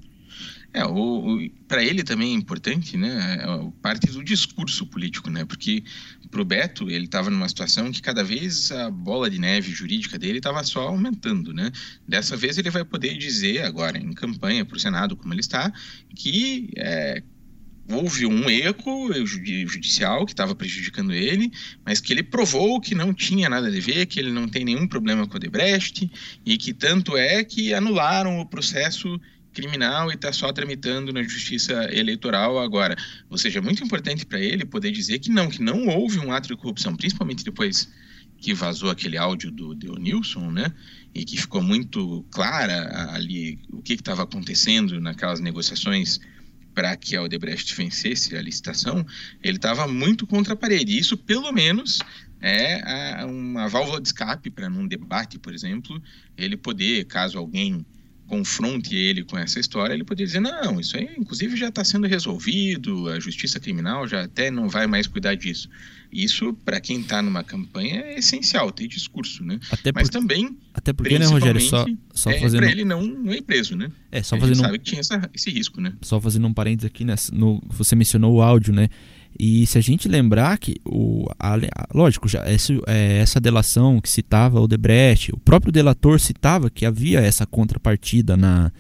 É, 0.77 0.83
para 1.67 1.83
ele 1.83 2.05
também 2.05 2.33
é 2.33 2.35
importante, 2.35 2.99
né, 2.99 3.39
é, 3.41 3.71
parte 3.81 4.09
do 4.11 4.23
discurso 4.23 4.87
político, 4.87 5.31
né, 5.31 5.43
porque 5.43 5.83
o 6.31 6.45
Beto 6.45 6.91
ele 6.91 7.07
estava 7.07 7.31
numa 7.31 7.49
situação 7.49 7.91
que 7.91 8.03
cada 8.03 8.23
vez 8.23 8.71
a 8.71 8.91
bola 8.91 9.31
de 9.31 9.39
neve 9.39 9.73
jurídica 9.73 10.19
dele 10.19 10.37
estava 10.37 10.63
só 10.65 10.89
aumentando, 10.89 11.55
né. 11.55 11.73
Dessa 12.07 12.37
vez 12.37 12.59
ele 12.59 12.69
vai 12.69 12.85
poder 12.85 13.17
dizer 13.17 13.65
agora 13.65 13.97
em 13.97 14.13
campanha 14.13 14.67
para 14.67 14.77
o 14.77 14.79
Senado 14.79 15.17
como 15.17 15.33
ele 15.33 15.41
está 15.41 15.73
que 16.15 16.69
é, 16.77 17.23
houve 17.91 18.27
um 18.27 18.51
erro 18.51 19.11
judicial 19.67 20.27
que 20.27 20.33
estava 20.33 20.55
prejudicando 20.55 21.15
ele, 21.15 21.51
mas 21.87 22.01
que 22.01 22.13
ele 22.13 22.23
provou 22.23 22.83
que 22.83 22.95
não 22.95 23.15
tinha 23.15 23.49
nada 23.49 23.69
a 23.69 23.81
ver, 23.81 24.05
que 24.05 24.21
ele 24.21 24.31
não 24.31 24.47
tem 24.47 24.63
nenhum 24.63 24.87
problema 24.87 25.27
com 25.27 25.37
o 25.37 25.41
Debrecht 25.41 26.11
e 26.45 26.59
que 26.59 26.75
tanto 26.75 27.17
é 27.17 27.43
que 27.45 27.73
anularam 27.73 28.41
o 28.41 28.47
processo 28.47 29.19
criminal 29.57 30.11
e 30.11 30.15
está 30.15 30.31
só 30.33 30.53
tramitando 30.53 31.15
na 31.15 31.23
justiça 31.23 31.73
eleitoral 31.91 32.59
agora. 32.59 32.95
Ou 33.31 33.39
seja, 33.39 33.59
é 33.59 33.63
muito 33.63 33.83
importante 33.83 34.27
para 34.27 34.39
ele 34.39 34.67
poder 34.67 34.93
dizer 34.93 35.19
que 35.19 35.31
não, 35.31 35.49
que 35.49 35.63
não 35.63 35.89
houve 35.89 36.19
um 36.19 36.31
ato 36.31 36.49
de 36.49 36.57
corrupção, 36.57 36.95
principalmente 36.95 37.43
depois 37.43 37.91
que 38.39 38.53
vazou 38.53 38.91
aquele 38.91 39.17
áudio 39.17 39.51
do 39.51 39.99
Nilson, 39.99 40.51
né? 40.51 40.71
E 41.15 41.25
que 41.25 41.39
ficou 41.39 41.63
muito 41.63 42.23
clara 42.31 43.11
ali 43.15 43.59
o 43.73 43.81
que 43.81 43.95
estava 43.95 44.25
acontecendo 44.25 45.01
naquelas 45.01 45.41
negociações 45.41 46.21
para 46.75 46.95
que 46.95 47.17
a 47.17 47.23
Odebrecht 47.23 47.75
vencesse 47.75 48.37
a 48.37 48.43
licitação, 48.43 49.07
ele 49.43 49.57
estava 49.57 49.89
muito 49.89 50.27
contra 50.27 50.53
a 50.53 50.57
parede. 50.57 50.99
Isso, 50.99 51.17
pelo 51.17 51.51
menos, 51.51 52.01
é 52.43 53.25
uma 53.25 53.67
válvula 53.67 53.99
de 53.99 54.09
escape 54.09 54.51
para 54.51 54.69
num 54.69 54.87
debate, 54.87 55.39
por 55.39 55.55
exemplo, 55.55 56.03
ele 56.37 56.59
poder, 56.59 57.07
caso 57.07 57.39
alguém 57.39 57.87
confronte 58.27 58.95
ele 58.95 59.25
com 59.25 59.39
essa 59.39 59.59
história, 59.59 59.95
ele 59.95 60.05
poderia 60.05 60.27
dizer: 60.27 60.41
não, 60.41 60.81
isso 60.81 60.97
aí, 60.97 61.09
inclusive, 61.17 61.57
já 61.57 61.69
está 61.69 61.85
sendo 61.85 62.07
resolvido, 62.07 63.09
a 63.09 63.21
justiça 63.21 63.59
criminal 63.59 64.07
já 64.07 64.25
até 64.25 64.51
não 64.51 64.69
vai 64.69 64.87
mais 64.87 65.07
cuidar 65.07 65.35
disso. 65.35 65.69
Isso, 66.13 66.55
para 66.65 66.81
quem 66.81 67.01
está 67.01 67.21
numa 67.21 67.43
campanha, 67.43 68.01
é 68.01 68.19
essencial, 68.19 68.71
ter 68.71 68.87
discurso, 68.87 69.45
né? 69.45 69.59
Até 69.71 69.93
Mas 69.93 70.09
também. 70.09 70.57
Até 70.73 70.93
porque, 70.93 71.19
né, 71.19 71.27
Rogério? 71.27 71.61
Só, 71.61 71.85
só 72.13 72.31
é, 72.31 72.41
fazendo. 72.41 72.61
Para 72.61 72.71
ele 72.71 72.85
não, 72.85 73.03
não 73.03 73.33
ir 73.33 73.43
preso, 73.43 73.77
né? 73.77 73.91
É, 74.11 74.23
só 74.23 74.39
fazendo. 74.39 74.59
sabe 74.59 74.79
que 74.79 74.85
tinha 74.85 75.01
essa, 75.01 75.29
esse 75.35 75.51
risco, 75.51 75.81
né? 75.81 75.93
Só 76.03 76.21
fazendo 76.21 76.47
um 76.47 76.55
parênteses 76.55 76.87
aqui, 76.87 77.05
né? 77.05 77.15
No, 77.33 77.63
você 77.69 77.97
mencionou 77.97 78.35
o 78.35 78.43
áudio, 78.43 78.73
né? 78.73 78.89
E 79.39 79.67
se 79.67 79.79
a 79.79 79.81
gente 79.81 80.09
lembrar 80.09 80.59
que, 80.59 80.77
o, 80.85 81.27
a, 81.39 81.57
lógico, 81.95 82.29
já 82.29 82.41
essa, 82.41 82.73
é, 82.87 83.19
essa 83.19 83.41
delação 83.41 84.01
que 84.01 84.09
citava 84.09 84.61
o 84.61 84.69
Debrecht, 84.69 85.33
o 85.33 85.39
próprio 85.39 85.73
delator 85.73 86.19
citava 86.19 86.71
que 86.71 86.87
havia 86.87 87.21
essa 87.21 87.45
contrapartida 87.45 88.37
na, 88.37 88.73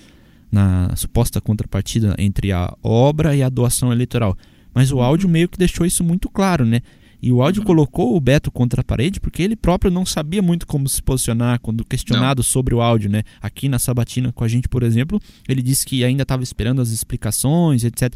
na 0.50 0.94
suposta 0.96 1.40
contrapartida 1.40 2.14
entre 2.18 2.52
a 2.52 2.75
obra 2.82 3.36
e 3.36 3.42
a 3.42 3.48
doação 3.48 3.92
eleitoral. 3.92 4.36
Mas 4.75 4.92
o 4.92 5.00
áudio 5.00 5.28
meio 5.28 5.48
que 5.48 5.58
deixou 5.58 5.86
isso 5.86 6.02
muito 6.02 6.28
claro, 6.28 6.64
né? 6.64 6.80
E 7.20 7.32
o 7.32 7.42
áudio 7.42 7.62
colocou 7.62 8.14
o 8.14 8.20
Beto 8.20 8.50
contra 8.50 8.82
a 8.82 8.84
parede 8.84 9.20
porque 9.20 9.42
ele 9.42 9.56
próprio 9.56 9.90
não 9.90 10.04
sabia 10.04 10.42
muito 10.42 10.66
como 10.66 10.88
se 10.88 11.02
posicionar 11.02 11.58
quando 11.60 11.84
questionado 11.84 12.40
não. 12.40 12.44
sobre 12.44 12.75
o 12.75 12.80
áudio, 12.80 13.10
né? 13.10 13.22
Aqui 13.40 13.68
na 13.68 13.78
Sabatina 13.78 14.32
com 14.32 14.44
a 14.44 14.48
gente, 14.48 14.68
por 14.68 14.82
exemplo, 14.82 15.20
ele 15.48 15.62
disse 15.62 15.84
que 15.86 16.04
ainda 16.04 16.22
estava 16.22 16.42
esperando 16.42 16.80
as 16.80 16.90
explicações, 16.90 17.84
etc. 17.84 18.14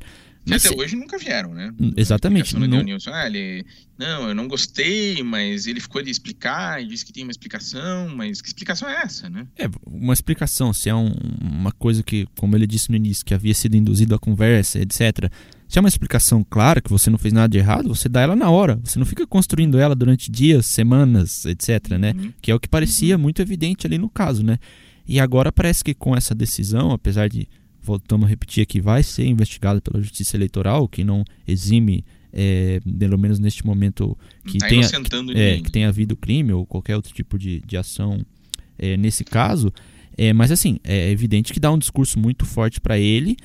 Até 0.50 0.74
hoje 0.74 0.96
nunca 0.96 1.18
vieram, 1.18 1.52
né? 1.52 1.72
Exatamente. 1.96 2.56
Não... 2.56 2.66
Não, 2.66 2.82
Nilson, 2.82 3.10
ah, 3.12 3.26
ele, 3.26 3.64
não, 3.98 4.28
eu 4.28 4.34
não 4.34 4.48
gostei, 4.48 5.22
mas 5.22 5.66
ele 5.66 5.80
ficou 5.80 6.02
de 6.02 6.10
explicar 6.10 6.82
e 6.82 6.86
disse 6.86 7.04
que 7.04 7.12
tem 7.12 7.22
uma 7.22 7.30
explicação, 7.30 8.08
mas 8.16 8.40
que 8.40 8.48
explicação 8.48 8.88
é 8.88 9.02
essa, 9.02 9.28
né? 9.28 9.46
É, 9.58 9.68
uma 9.86 10.12
explicação, 10.12 10.72
se 10.72 10.88
é 10.88 10.94
um, 10.94 11.12
uma 11.40 11.72
coisa 11.72 12.02
que, 12.02 12.26
como 12.38 12.56
ele 12.56 12.66
disse 12.66 12.90
no 12.90 12.96
início, 12.96 13.24
que 13.24 13.34
havia 13.34 13.54
sido 13.54 13.76
induzido 13.76 14.14
à 14.14 14.18
conversa, 14.18 14.78
etc. 14.78 15.30
Se 15.68 15.78
é 15.78 15.80
uma 15.80 15.88
explicação 15.88 16.42
clara 16.42 16.80
que 16.80 16.90
você 16.90 17.10
não 17.10 17.18
fez 17.18 17.32
nada 17.32 17.48
de 17.48 17.58
errado, 17.58 17.88
você 17.88 18.08
dá 18.08 18.22
ela 18.22 18.34
na 18.34 18.50
hora. 18.50 18.80
Você 18.82 18.98
não 18.98 19.06
fica 19.06 19.26
construindo 19.26 19.78
ela 19.78 19.94
durante 19.94 20.30
dias, 20.30 20.66
semanas, 20.66 21.44
etc, 21.44 21.90
né? 21.98 22.12
Uhum. 22.16 22.32
Que 22.42 22.50
é 22.50 22.54
o 22.54 22.58
que 22.58 22.68
parecia 22.68 23.14
uhum. 23.14 23.22
muito 23.22 23.40
evidente 23.40 23.86
ali 23.86 23.96
no 23.96 24.08
caso, 24.08 24.42
né? 24.42 24.58
E 25.06 25.20
agora 25.20 25.52
parece 25.52 25.84
que 25.84 25.94
com 25.94 26.16
essa 26.16 26.34
decisão, 26.34 26.90
apesar 26.90 27.28
de 27.28 27.48
voltamos 27.82 28.26
a 28.26 28.28
repetir 28.28 28.62
aqui, 28.62 28.80
vai 28.80 29.02
ser 29.02 29.26
investigado 29.26 29.80
pela 29.80 30.02
Justiça 30.02 30.36
Eleitoral, 30.36 30.88
que 30.88 31.04
não 31.04 31.24
exime, 31.46 32.04
é, 32.32 32.80
pelo 32.98 33.18
menos 33.18 33.38
neste 33.38 33.64
momento, 33.64 34.16
que, 34.46 34.58
tá 34.58 34.68
tenha, 34.68 34.88
que, 34.88 35.38
é, 35.38 35.60
que 35.60 35.70
tenha 35.70 35.88
havido 35.88 36.16
crime 36.16 36.52
ou 36.52 36.66
qualquer 36.66 36.96
outro 36.96 37.12
tipo 37.12 37.38
de, 37.38 37.60
de 37.60 37.76
ação 37.76 38.24
é, 38.78 38.96
nesse 38.96 39.24
caso. 39.24 39.72
É, 40.16 40.32
mas 40.32 40.50
assim, 40.50 40.78
é 40.84 41.10
evidente 41.10 41.52
que 41.52 41.60
dá 41.60 41.70
um 41.70 41.78
discurso 41.78 42.18
muito 42.18 42.44
forte 42.44 42.80
para 42.80 42.98
ele 42.98 43.36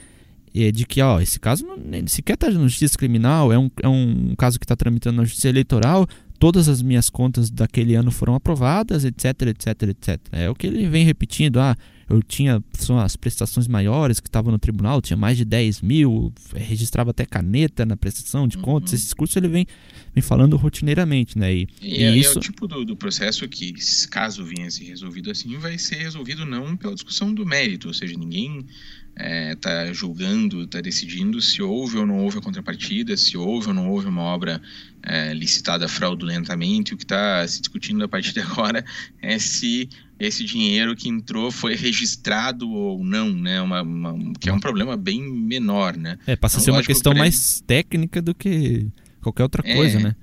é, 0.55 0.71
de 0.71 0.85
que 0.85 1.01
ó, 1.01 1.19
esse 1.19 1.39
caso 1.39 1.65
não, 1.65 2.07
sequer 2.07 2.35
está 2.35 2.49
na 2.49 2.61
justiça 2.61 2.97
criminal, 2.97 3.51
é 3.51 3.59
um, 3.59 3.69
é 3.83 3.87
um 3.87 4.33
caso 4.37 4.57
que 4.57 4.63
está 4.63 4.75
tramitando 4.75 5.17
na 5.17 5.25
justiça 5.25 5.49
eleitoral, 5.49 6.07
todas 6.39 6.69
as 6.69 6.81
minhas 6.81 7.09
contas 7.09 7.49
daquele 7.49 7.93
ano 7.95 8.09
foram 8.09 8.35
aprovadas, 8.35 9.03
etc, 9.03 9.25
etc, 9.47 9.83
etc. 9.89 10.19
É 10.31 10.49
o 10.49 10.55
que 10.55 10.67
ele 10.67 10.87
vem 10.87 11.03
repetindo, 11.03 11.59
ah, 11.59 11.75
eu 12.07 12.21
tinha 12.21 12.63
são 12.73 12.99
as 12.99 13.15
prestações 13.15 13.67
maiores 13.67 14.19
que 14.19 14.27
estavam 14.27 14.51
no 14.51 14.59
tribunal, 14.59 15.01
tinha 15.01 15.17
mais 15.17 15.37
de 15.37 15.45
10 15.45 15.81
mil, 15.81 16.31
registrava 16.53 17.11
até 17.11 17.25
caneta 17.25 17.85
na 17.85 17.97
prestação 17.97 18.47
de 18.47 18.57
contas. 18.57 18.91
Uhum. 18.91 18.95
Esse 18.95 19.05
discurso 19.05 19.39
ele 19.39 19.47
vem, 19.47 19.65
vem 20.13 20.21
falando 20.21 20.55
rotineiramente, 20.55 21.37
né? 21.37 21.53
E, 21.53 21.67
e, 21.81 21.99
e 21.99 22.03
é, 22.03 22.15
isso... 22.15 22.35
é 22.35 22.37
o 22.37 22.39
tipo 22.39 22.67
do, 22.67 22.85
do, 22.85 22.95
processo 22.95 23.47
que, 23.47 23.73
caso 24.09 24.45
venha 24.45 24.67
a 24.67 24.71
ser 24.71 24.85
resolvido 24.85 25.31
assim, 25.31 25.57
vai 25.57 25.77
ser 25.77 25.95
resolvido 25.95 26.45
não 26.45 26.77
pela 26.77 26.93
discussão 26.93 27.33
do 27.33 27.45
mérito, 27.45 27.87
ou 27.87 27.93
seja, 27.93 28.15
ninguém 28.15 28.65
está 29.17 29.71
é, 29.71 29.93
julgando, 29.93 30.63
está 30.63 30.81
decidindo 30.81 31.41
se 31.41 31.61
houve 31.61 31.97
ou 31.97 32.05
não 32.05 32.19
houve 32.19 32.37
a 32.37 32.41
contrapartida, 32.41 33.15
se 33.15 33.37
houve 33.37 33.69
ou 33.69 33.73
não 33.73 33.89
houve 33.89 34.07
uma 34.07 34.21
obra 34.21 34.61
é, 35.01 35.33
licitada 35.33 35.87
fraudulentamente. 35.87 36.93
O 36.93 36.97
que 36.97 37.05
está 37.05 37.47
se 37.47 37.61
discutindo 37.61 38.03
a 38.03 38.07
partir 38.09 38.33
de 38.33 38.41
agora 38.41 38.83
é 39.21 39.39
se 39.39 39.87
esse 40.19 40.43
dinheiro 40.43 40.95
que 40.95 41.09
entrou 41.09 41.51
foi 41.51 41.75
registrado 41.75 42.69
ou 42.69 43.03
não, 43.03 43.29
né? 43.33 43.61
Uma, 43.61 43.81
uma 43.81 44.33
que 44.39 44.49
é 44.49 44.53
um 44.53 44.59
problema 44.59 44.95
bem 44.95 45.21
menor, 45.21 45.97
né? 45.97 46.17
É, 46.25 46.35
passa 46.35 46.55
então, 46.55 46.61
a 46.61 46.65
ser 46.65 46.71
uma 46.71 46.83
questão 46.83 47.13
mais 47.13 47.61
técnica 47.65 48.21
do 48.21 48.33
que 48.33 48.87
qualquer 49.21 49.43
outra 49.43 49.61
é, 49.65 49.75
coisa, 49.75 49.99
né? 49.99 50.15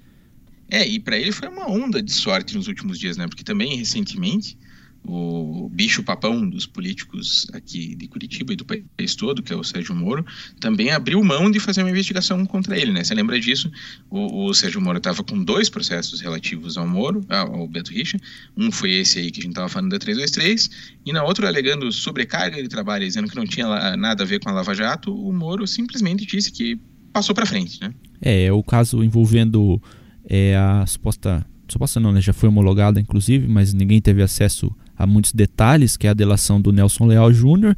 É, 0.71 0.87
e 0.87 0.99
para 0.99 1.19
ele 1.19 1.33
foi 1.33 1.49
uma 1.49 1.71
onda 1.71 2.03
de 2.03 2.13
sorte 2.13 2.57
nos 2.57 2.67
últimos 2.67 2.99
dias, 2.99 3.17
né? 3.17 3.27
Porque 3.27 3.45
também 3.45 3.77
recentemente 3.77 4.57
o 5.05 5.69
bicho 5.69 6.03
papão 6.03 6.49
dos 6.49 6.65
políticos 6.65 7.47
aqui 7.53 7.95
de 7.95 8.07
Curitiba 8.07 8.53
e 8.53 8.57
do 8.57 8.65
país 8.65 9.15
todo, 9.17 9.43
que 9.43 9.53
é 9.53 9.57
o 9.57 9.65
Sérgio 9.65 9.95
Moro, 9.95 10.25
também 10.61 10.91
abriu 10.91 11.23
mão 11.25 11.51
de 11.51 11.59
fazer 11.59 11.83
uma 11.83 11.91
investigação 11.91 12.47
contra 12.47 12.79
ele, 12.79 12.93
né? 12.93 13.03
Você 13.03 13.15
lembra 13.15 13.39
disso? 13.41 13.71
O, 14.09 14.47
o 14.47 14.55
Sérgio 14.55 14.81
Moro 14.81 14.99
estava 14.99 15.25
com 15.25 15.43
dois 15.43 15.69
processos 15.69 16.21
relativos 16.21 16.77
ao 16.77 16.87
Moro, 16.87 17.25
ao 17.29 17.67
Beto 17.67 17.93
Richa. 17.93 18.19
Um 18.57 18.71
foi 18.71 18.93
esse 18.93 19.19
aí 19.19 19.31
que 19.31 19.41
a 19.41 19.43
gente 19.43 19.53
estava 19.53 19.69
falando 19.69 19.91
da 19.91 19.99
323, 19.99 20.71
e 21.05 21.13
na 21.13 21.25
outra 21.25 21.49
alegando 21.49 21.91
sobrecarga 21.91 22.63
de 22.63 22.69
trabalho, 22.69 23.05
dizendo 23.05 23.29
que 23.29 23.37
não 23.37 23.45
tinha 23.45 23.97
nada 23.97 24.23
a 24.23 24.27
ver 24.27 24.39
com 24.39 24.49
a 24.51 24.53
Lava 24.53 24.75
Jato, 24.75 25.13
o 25.13 25.33
Moro 25.33 25.67
simplesmente 25.67 26.25
disse 26.25 26.53
que 26.53 26.79
passou 27.13 27.35
para 27.35 27.45
frente, 27.45 27.81
né? 27.81 27.93
É, 28.21 28.45
é, 28.45 28.53
o 28.53 28.63
caso 28.63 29.03
envolvendo 29.03 29.83
é, 30.25 30.57
a 30.57 30.87
suposta 30.87 31.45
suposta 31.69 31.99
não, 31.99 32.13
né? 32.13 32.21
Já 32.21 32.33
foi 32.33 32.49
homologada, 32.49 33.01
inclusive, 33.01 33.49
mas 33.49 33.73
ninguém 33.73 34.01
teve 34.01 34.23
acesso 34.23 34.75
a 35.03 35.07
muitos 35.07 35.33
detalhes, 35.33 35.97
que 35.97 36.07
é 36.07 36.11
a 36.11 36.15
delação 36.15 36.61
do 36.61 36.71
Nelson 36.71 37.07
Leal 37.07 37.33
Júnior, 37.33 37.77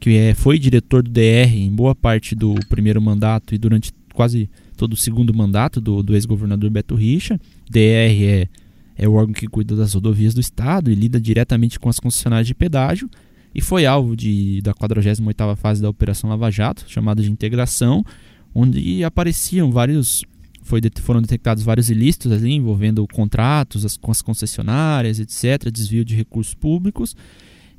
que 0.00 0.16
é, 0.16 0.34
foi 0.34 0.58
diretor 0.58 1.04
do 1.04 1.10
DR 1.10 1.54
em 1.54 1.70
boa 1.70 1.94
parte 1.94 2.34
do 2.34 2.54
primeiro 2.68 3.00
mandato 3.00 3.54
e 3.54 3.58
durante 3.58 3.92
quase 4.12 4.50
todo 4.76 4.94
o 4.94 4.96
segundo 4.96 5.32
mandato 5.32 5.80
do, 5.80 6.02
do 6.02 6.14
ex-governador 6.14 6.68
Beto 6.70 6.96
Richa. 6.96 7.40
DR 7.70 7.78
é, 7.78 8.48
é 8.96 9.08
o 9.08 9.12
órgão 9.12 9.32
que 9.32 9.46
cuida 9.46 9.76
das 9.76 9.94
rodovias 9.94 10.34
do 10.34 10.40
estado 10.40 10.90
e 10.90 10.96
lida 10.96 11.20
diretamente 11.20 11.78
com 11.78 11.88
as 11.88 12.00
concessionárias 12.00 12.48
de 12.48 12.56
pedágio 12.56 13.08
e 13.54 13.60
foi 13.60 13.86
alvo 13.86 14.16
de, 14.16 14.60
da 14.60 14.74
48ª 14.74 15.54
fase 15.54 15.80
da 15.80 15.88
Operação 15.88 16.28
Lava 16.28 16.50
Jato, 16.50 16.84
chamada 16.88 17.22
de 17.22 17.30
integração, 17.30 18.04
onde 18.52 19.04
apareciam 19.04 19.70
vários 19.70 20.24
foi, 20.64 20.80
foram 21.00 21.22
detectados 21.22 21.62
vários 21.62 21.90
ilícitos 21.90 22.32
ali 22.32 22.52
envolvendo 22.52 23.06
contratos 23.06 23.84
as, 23.84 23.96
com 23.96 24.10
as 24.10 24.20
concessionárias, 24.20 25.20
etc., 25.20 25.70
desvio 25.70 26.04
de 26.04 26.16
recursos 26.16 26.54
públicos. 26.54 27.14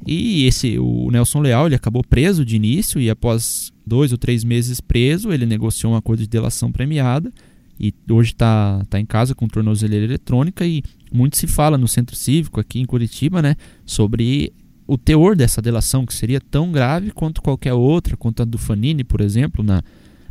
E 0.05 0.45
esse 0.45 0.77
o 0.77 1.09
Nelson 1.11 1.41
Leal 1.41 1.65
ele 1.65 1.75
acabou 1.75 2.03
preso 2.03 2.45
de 2.45 2.55
início 2.55 3.01
e 3.01 3.09
após 3.09 3.73
dois 3.85 4.11
ou 4.11 4.17
três 4.17 4.43
meses 4.43 4.79
preso 4.79 5.31
ele 5.31 5.45
negociou 5.45 5.93
um 5.93 5.95
acordo 5.95 6.19
de 6.19 6.27
delação 6.27 6.71
premiada 6.71 7.31
e 7.79 7.93
hoje 8.09 8.31
está 8.31 8.83
tá 8.89 8.99
em 8.99 9.05
casa 9.05 9.33
com 9.33 9.47
tornozeleira 9.47 10.05
eletrônica 10.05 10.65
e 10.65 10.83
muito 11.11 11.37
se 11.37 11.47
fala 11.47 11.77
no 11.77 11.87
centro 11.87 12.15
cívico 12.15 12.59
aqui 12.59 12.79
em 12.79 12.85
Curitiba, 12.85 13.41
né, 13.41 13.55
sobre 13.85 14.53
o 14.87 14.97
teor 14.97 15.35
dessa 15.35 15.61
delação 15.61 16.05
que 16.05 16.13
seria 16.13 16.39
tão 16.39 16.71
grave 16.71 17.11
quanto 17.11 17.41
qualquer 17.41 17.73
outra, 17.73 18.15
quanto 18.15 18.41
a 18.41 18.45
do 18.45 18.57
Fanini, 18.57 19.03
por 19.03 19.21
exemplo, 19.21 19.63
na, 19.63 19.81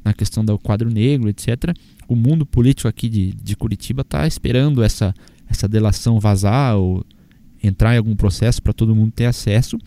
na 0.04 0.12
questão 0.12 0.44
do 0.44 0.58
quadro 0.58 0.90
negro, 0.90 1.28
etc 1.28 1.75
o 2.08 2.16
mundo 2.16 2.44
político 2.44 2.88
aqui 2.88 3.08
de, 3.08 3.32
de 3.32 3.56
Curitiba 3.56 4.02
está 4.02 4.26
esperando 4.26 4.82
essa, 4.82 5.14
essa 5.49 5.68
delação 5.68 6.20
vazar 6.20 6.76
ou 6.76 7.04
entrar 7.62 7.94
em 7.94 7.99
algum 7.99 8.14
processo 8.14 8.62
para 8.62 8.73
todo 8.73 8.94
mundo 8.94 9.12
ter 9.12 9.26
acesso. 9.26 9.78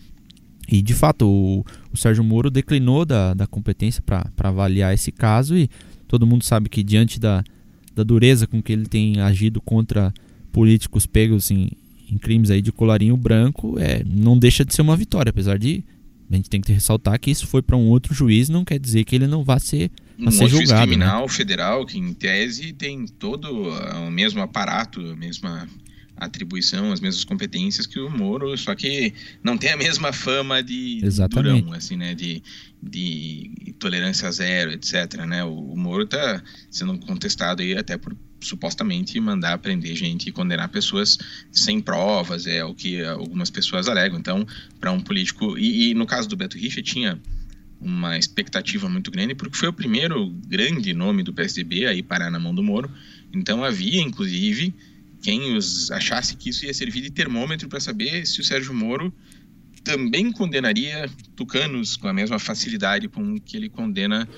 E 0.70 0.82
de 0.82 0.94
fato, 0.94 1.26
o, 1.26 1.64
o 1.92 1.96
Sérgio 1.96 2.24
Moro 2.24 2.50
declinou 2.50 3.04
da, 3.04 3.34
da 3.34 3.46
competência 3.46 4.02
para 4.02 4.30
avaliar 4.38 4.92
esse 4.92 5.10
caso 5.10 5.56
e 5.56 5.70
todo 6.06 6.26
mundo 6.26 6.44
sabe 6.44 6.68
que 6.68 6.82
diante 6.82 7.18
da, 7.18 7.42
da 7.94 8.02
dureza 8.02 8.46
com 8.46 8.62
que 8.62 8.72
ele 8.72 8.86
tem 8.86 9.20
agido 9.20 9.60
contra 9.60 10.12
políticos 10.52 11.06
pegos 11.06 11.50
em, 11.50 11.70
em 12.10 12.18
crimes 12.18 12.50
aí 12.50 12.60
de 12.60 12.72
colarinho 12.72 13.16
branco, 13.16 13.78
é, 13.78 14.02
não 14.04 14.38
deixa 14.38 14.64
de 14.64 14.74
ser 14.74 14.82
uma 14.82 14.96
vitória, 14.96 15.30
apesar 15.30 15.58
de 15.58 15.84
a 16.30 16.36
gente 16.36 16.50
tem 16.50 16.60
que 16.60 16.72
ressaltar 16.72 17.18
que 17.18 17.30
isso 17.30 17.46
foi 17.46 17.62
para 17.62 17.76
um 17.76 17.88
outro 17.88 18.14
juiz, 18.14 18.48
não 18.48 18.64
quer 18.64 18.78
dizer 18.78 19.04
que 19.04 19.16
ele 19.16 19.26
não 19.26 19.42
vá 19.42 19.58
ser 19.58 19.90
um 20.18 20.30
ser 20.30 20.48
juiz 20.48 20.70
né? 20.70 20.82
criminal 20.82 21.22
né? 21.22 21.28
federal 21.28 21.86
que 21.86 21.98
em 21.98 22.12
tese 22.12 22.72
tem 22.72 23.06
todo 23.06 23.70
o 23.70 24.10
mesmo 24.10 24.40
aparato, 24.40 25.00
a 25.00 25.16
mesma 25.16 25.68
atribuição, 26.16 26.92
as 26.92 27.00
mesmas 27.00 27.24
competências 27.24 27.86
que 27.86 27.98
o 28.00 28.10
Moro, 28.10 28.56
só 28.58 28.74
que 28.74 29.14
não 29.42 29.56
tem 29.56 29.70
a 29.70 29.76
mesma 29.76 30.12
fama 30.12 30.62
de 30.62 31.00
Exatamente. 31.02 31.62
durão, 31.62 31.72
assim, 31.72 31.96
né, 31.96 32.14
de, 32.14 32.42
de 32.82 33.74
tolerância 33.78 34.30
zero, 34.32 34.72
etc, 34.72 35.24
né? 35.26 35.44
O, 35.44 35.72
o 35.72 35.76
Moro 35.76 36.02
está 36.02 36.42
sendo 36.70 36.98
contestado 36.98 37.62
aí 37.62 37.76
até 37.76 37.96
por 37.96 38.16
supostamente 38.40 39.18
mandar 39.20 39.58
prender 39.58 39.96
gente 39.96 40.28
e 40.28 40.32
condenar 40.32 40.68
pessoas 40.68 41.18
sem 41.50 41.80
provas, 41.80 42.46
é 42.46 42.64
o 42.64 42.74
que 42.74 43.02
algumas 43.04 43.50
pessoas 43.50 43.88
alegam. 43.88 44.18
Então, 44.18 44.46
para 44.80 44.92
um 44.92 45.00
político 45.00 45.58
e, 45.58 45.90
e, 45.90 45.94
no 45.94 46.06
caso 46.06 46.28
do 46.28 46.36
Beto 46.36 46.56
Richa 46.56 46.82
tinha 46.82 47.20
uma 47.80 48.18
expectativa 48.18 48.88
muito 48.88 49.10
grande, 49.10 49.34
porque 49.34 49.56
foi 49.56 49.68
o 49.68 49.72
primeiro 49.72 50.30
grande 50.46 50.92
nome 50.92 51.22
do 51.22 51.32
PSDB 51.32 51.86
a 51.86 51.94
ir 51.94 52.02
parar 52.02 52.30
na 52.30 52.38
mão 52.38 52.54
do 52.54 52.62
Moro. 52.62 52.90
Então 53.32 53.62
havia, 53.62 54.00
inclusive, 54.00 54.74
quem 55.22 55.56
os 55.56 55.90
achasse 55.90 56.36
que 56.36 56.50
isso 56.50 56.64
ia 56.64 56.74
servir 56.74 57.02
de 57.02 57.10
termômetro 57.10 57.68
para 57.68 57.80
saber 57.80 58.26
se 58.26 58.40
o 58.40 58.44
Sérgio 58.44 58.74
Moro 58.74 59.12
também 59.84 60.30
condenaria 60.32 61.08
tucanos 61.36 61.96
com 61.96 62.08
a 62.08 62.12
mesma 62.12 62.38
facilidade 62.38 63.08
com 63.08 63.38
que 63.38 63.56
ele 63.56 63.68
condena 63.68 64.28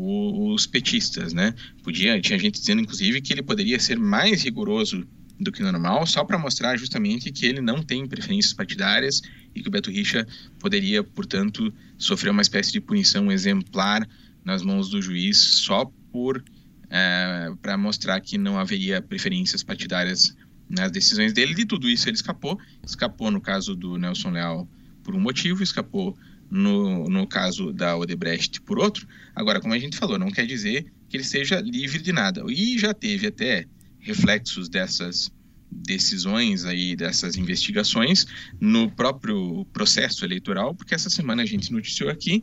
os 0.00 0.64
petistas, 0.64 1.32
né? 1.32 1.52
Podia, 1.82 2.20
tinha 2.20 2.38
gente 2.38 2.60
dizendo, 2.60 2.80
inclusive, 2.80 3.20
que 3.20 3.32
ele 3.32 3.42
poderia 3.42 3.80
ser 3.80 3.98
mais 3.98 4.44
rigoroso 4.44 5.04
do 5.40 5.50
que 5.50 5.60
normal, 5.60 6.06
só 6.06 6.24
para 6.24 6.38
mostrar 6.38 6.76
justamente 6.76 7.32
que 7.32 7.46
ele 7.46 7.60
não 7.60 7.82
tem 7.82 8.06
preferências 8.06 8.52
partidárias 8.52 9.20
e 9.54 9.60
que 9.60 9.68
o 9.68 9.70
Beto 9.70 9.90
Richa 9.90 10.26
poderia, 10.60 11.02
portanto, 11.02 11.72
sofrer 11.96 12.30
uma 12.30 12.42
espécie 12.42 12.70
de 12.70 12.80
punição 12.80 13.30
exemplar 13.30 14.08
nas 14.44 14.62
mãos 14.62 14.88
do 14.88 15.02
juiz 15.02 15.36
só 15.36 15.84
por 16.12 16.44
é, 16.90 17.52
para 17.60 17.76
mostrar 17.76 18.20
que 18.20 18.38
não 18.38 18.58
haveria 18.58 19.02
preferências 19.02 19.62
partidárias 19.64 20.34
nas 20.68 20.90
decisões 20.92 21.32
dele. 21.32 21.54
De 21.54 21.64
tudo 21.64 21.88
isso 21.88 22.08
ele 22.08 22.16
escapou, 22.16 22.58
escapou 22.86 23.30
no 23.30 23.40
caso 23.40 23.74
do 23.74 23.96
Nelson 23.98 24.30
Leal 24.30 24.68
por 25.02 25.14
um 25.14 25.20
motivo, 25.20 25.62
escapou 25.62 26.16
no, 26.50 27.04
no 27.04 27.26
caso 27.26 27.72
da 27.72 27.96
Odebrecht 27.96 28.60
por 28.62 28.78
outro. 28.78 29.06
Agora, 29.34 29.60
como 29.60 29.74
a 29.74 29.78
gente 29.78 29.96
falou, 29.96 30.18
não 30.18 30.30
quer 30.30 30.46
dizer 30.46 30.92
que 31.08 31.16
ele 31.16 31.24
seja 31.24 31.60
livre 31.60 32.00
de 32.00 32.12
nada. 32.12 32.44
E 32.48 32.78
já 32.78 32.92
teve 32.92 33.26
até 33.26 33.66
reflexos 33.98 34.68
dessas 34.68 35.30
decisões 35.70 36.64
aí 36.64 36.96
dessas 36.96 37.36
investigações 37.36 38.26
no 38.60 38.90
próprio 38.90 39.66
processo 39.66 40.24
eleitoral, 40.24 40.74
porque 40.74 40.94
essa 40.94 41.10
semana 41.10 41.42
a 41.42 41.46
gente 41.46 41.70
noticiou 41.72 42.08
aqui 42.08 42.42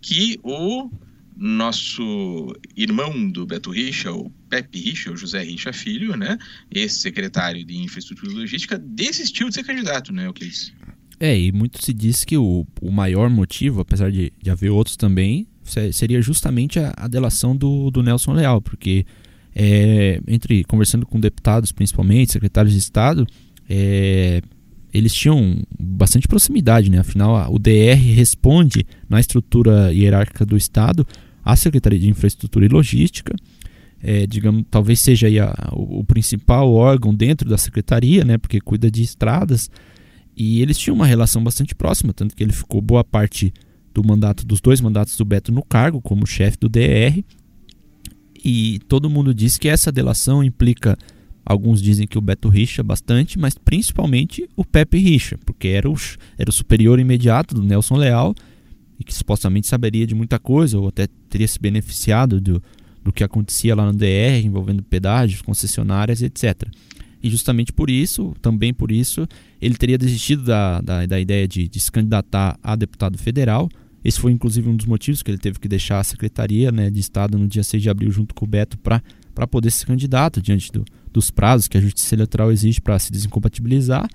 que 0.00 0.38
o 0.42 0.90
nosso 1.36 2.54
irmão 2.74 3.30
do 3.30 3.46
Beto 3.46 3.70
Richa, 3.70 4.10
o 4.10 4.30
Pepe 4.48 4.78
Richa, 4.78 5.12
o 5.12 5.16
José 5.16 5.42
Richa 5.42 5.72
Filho, 5.72 6.16
né, 6.16 6.38
ex-secretário 6.70 7.64
de 7.64 7.76
Infraestrutura 7.76 8.32
e 8.32 8.34
Logística, 8.34 8.78
desistiu 8.78 9.48
de 9.48 9.54
ser 9.54 9.64
candidato, 9.64 10.12
né, 10.12 10.26
Euclides? 10.26 10.72
É, 11.18 11.38
e 11.38 11.50
muito 11.50 11.82
se 11.82 11.92
diz 11.92 12.24
que 12.24 12.36
o, 12.36 12.66
o 12.80 12.90
maior 12.90 13.30
motivo, 13.30 13.80
apesar 13.80 14.10
de, 14.10 14.32
de 14.42 14.50
haver 14.50 14.70
outros 14.70 14.96
também, 14.96 15.46
seria 15.92 16.20
justamente 16.20 16.78
a, 16.78 16.92
a 16.96 17.08
delação 17.08 17.56
do, 17.56 17.90
do 17.90 18.02
Nelson 18.02 18.34
Leal, 18.34 18.60
porque 18.60 19.04
é, 19.54 20.20
entre 20.26 20.62
conversando 20.64 21.06
com 21.06 21.18
deputados, 21.18 21.72
principalmente, 21.72 22.32
secretários 22.32 22.74
de 22.74 22.78
Estado, 22.78 23.26
é, 23.68 24.42
eles 24.92 25.12
tinham 25.14 25.62
bastante 25.78 26.28
proximidade, 26.28 26.90
né? 26.90 26.98
Afinal, 26.98 27.52
o 27.52 27.58
DR 27.58 27.96
responde 28.14 28.86
na 29.08 29.18
estrutura 29.18 29.92
hierárquica 29.92 30.44
do 30.44 30.56
Estado 30.56 31.06
à 31.44 31.56
Secretaria 31.56 31.98
de 31.98 32.08
Infraestrutura 32.08 32.66
e 32.66 32.68
Logística, 32.68 33.34
é, 34.02 34.26
digamos, 34.26 34.64
talvez 34.70 35.00
seja 35.00 35.26
a, 35.42 35.74
o, 35.74 36.00
o, 36.00 36.04
principal 36.04 36.72
órgão 36.72 37.14
dentro 37.14 37.48
da 37.48 37.56
secretaria, 37.56 38.24
né? 38.24 38.36
Porque 38.36 38.60
cuida 38.60 38.90
de 38.90 39.02
estradas. 39.02 39.70
E 40.36 40.60
eles 40.60 40.78
tinham 40.78 40.94
uma 40.94 41.06
relação 41.06 41.42
bastante 41.42 41.74
próxima, 41.74 42.12
tanto 42.12 42.36
que 42.36 42.42
ele 42.42 42.52
ficou 42.52 42.80
boa 42.80 43.02
parte 43.02 43.52
do 43.94 44.04
mandato 44.04 44.44
dos 44.44 44.60
dois 44.60 44.80
mandatos 44.80 45.16
do 45.16 45.24
Beto 45.24 45.50
no 45.50 45.64
cargo 45.64 46.00
como 46.00 46.26
chefe 46.26 46.58
do 46.58 46.68
DR. 46.68 47.24
E 48.44 48.78
todo 48.86 49.08
mundo 49.08 49.32
diz 49.32 49.56
que 49.56 49.68
essa 49.68 49.90
delação 49.90 50.44
implica 50.44 50.96
Alguns 51.48 51.80
dizem 51.80 52.08
que 52.08 52.18
o 52.18 52.20
Beto 52.20 52.48
Richa 52.48 52.82
bastante, 52.82 53.38
mas 53.38 53.56
principalmente 53.56 54.50
o 54.56 54.64
Pepe 54.64 54.98
Richa, 54.98 55.38
porque 55.46 55.68
era 55.68 55.88
o, 55.88 55.94
era 56.36 56.50
o 56.50 56.52
superior 56.52 56.98
imediato 56.98 57.54
do 57.54 57.62
Nelson 57.62 57.94
Leal 57.94 58.34
e 58.98 59.04
que 59.04 59.14
supostamente 59.14 59.68
saberia 59.68 60.04
de 60.04 60.14
muita 60.14 60.40
coisa, 60.40 60.76
ou 60.76 60.88
até 60.88 61.06
teria 61.30 61.46
se 61.46 61.60
beneficiado 61.60 62.40
do, 62.40 62.60
do 63.00 63.12
que 63.12 63.22
acontecia 63.22 63.76
lá 63.76 63.86
no 63.86 63.96
DR, 63.96 64.44
envolvendo 64.44 64.82
pedágios, 64.82 65.40
concessionárias, 65.40 66.20
etc. 66.20 66.64
E 67.22 67.30
justamente 67.30 67.72
por 67.72 67.88
isso, 67.88 68.34
também 68.42 68.74
por 68.74 68.90
isso, 68.90 69.24
ele 69.60 69.74
teria 69.74 69.98
desistido 69.98 70.44
da, 70.44 70.80
da, 70.80 71.06
da 71.06 71.20
ideia 71.20 71.46
de, 71.48 71.68
de, 71.68 71.80
se 71.80 71.90
candidatar 71.90 72.58
a 72.62 72.76
deputado 72.76 73.16
federal. 73.18 73.68
Esse 74.04 74.20
foi 74.20 74.32
inclusive 74.32 74.68
um 74.68 74.76
dos 74.76 74.86
motivos 74.86 75.22
que 75.22 75.30
ele 75.30 75.38
teve 75.38 75.58
que 75.58 75.66
deixar 75.66 75.98
a 75.98 76.04
Secretaria 76.04 76.70
né, 76.70 76.90
de 76.90 77.00
Estado 77.00 77.38
no 77.38 77.48
dia 77.48 77.64
6 77.64 77.82
de 77.82 77.90
abril 77.90 78.10
junto 78.10 78.34
com 78.34 78.44
o 78.44 78.48
Beto 78.48 78.78
para 78.78 79.46
poder 79.46 79.70
ser 79.70 79.86
candidato 79.86 80.40
diante 80.40 80.70
do, 80.70 80.84
dos 81.12 81.30
prazos 81.30 81.66
que 81.66 81.76
a 81.76 81.80
Justiça 81.80 82.14
Eleitoral 82.14 82.52
exige 82.52 82.80
para 82.80 82.98
se 82.98 83.10
desincompatibilizar. 83.10 84.08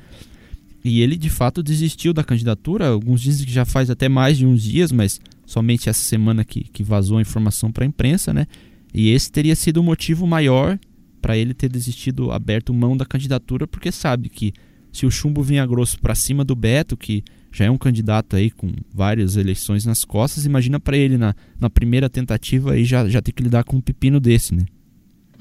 E 0.84 1.02
ele 1.02 1.16
de 1.16 1.30
fato 1.30 1.62
desistiu 1.62 2.14
da 2.14 2.24
candidatura. 2.24 2.88
Alguns 2.88 3.22
dizem 3.22 3.46
que 3.46 3.52
já 3.52 3.66
faz 3.66 3.90
até 3.90 4.08
mais 4.08 4.38
de 4.38 4.46
uns 4.46 4.64
dias, 4.64 4.92
mas 4.92 5.20
somente 5.46 5.90
essa 5.90 6.02
semana 6.02 6.44
que, 6.44 6.64
que 6.64 6.84
vazou 6.84 7.18
a 7.18 7.22
informação 7.22 7.72
para 7.72 7.84
a 7.84 7.88
imprensa, 7.88 8.34
né? 8.34 8.48
E 8.94 9.10
esse 9.10 9.32
teria 9.32 9.56
sido 9.56 9.78
o 9.78 9.84
motivo 9.84 10.26
maior 10.26 10.80
para 11.22 11.38
ele 11.38 11.54
ter 11.54 11.70
desistido, 11.70 12.32
aberto 12.32 12.74
mão 12.74 12.98
da 12.98 13.06
candidatura, 13.06 13.68
porque 13.68 13.92
sabe 13.92 14.28
que 14.28 14.54
se 14.92 15.06
o 15.06 15.12
chumbo 15.12 15.42
vinha 15.42 15.66
grosso 15.66 16.00
para 16.00 16.16
cima 16.16 16.44
do 16.44 16.56
Beto, 16.56 16.98
que 16.98 17.24
já 17.52 17.66
é 17.66 17.72
um 17.72 17.78
candidato 17.78 18.36
aí 18.36 18.50
com 18.50 18.72
várias 18.94 19.36
eleições 19.36 19.86
nas 19.86 20.06
costas, 20.06 20.46
imagina 20.46 20.80
para 20.80 20.98
ele 20.98 21.18
na, 21.18 21.36
na 21.60 21.70
primeira 21.70 22.10
tentativa 22.10 22.74
aí 22.74 22.86
já, 22.86 23.08
já 23.10 23.22
ter 23.22 23.32
que 23.32 23.44
lidar 23.44 23.64
com 23.64 23.78
um 23.78 23.82
pepino 23.82 24.20
desse, 24.20 24.56
né? 24.56 24.66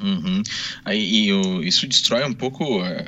Uhum. 0.03 0.43
Aí, 0.85 1.27
e 1.27 1.33
o, 1.33 1.63
isso 1.63 1.87
destrói 1.87 2.25
um 2.25 2.33
pouco 2.33 2.83
uh, 2.83 3.05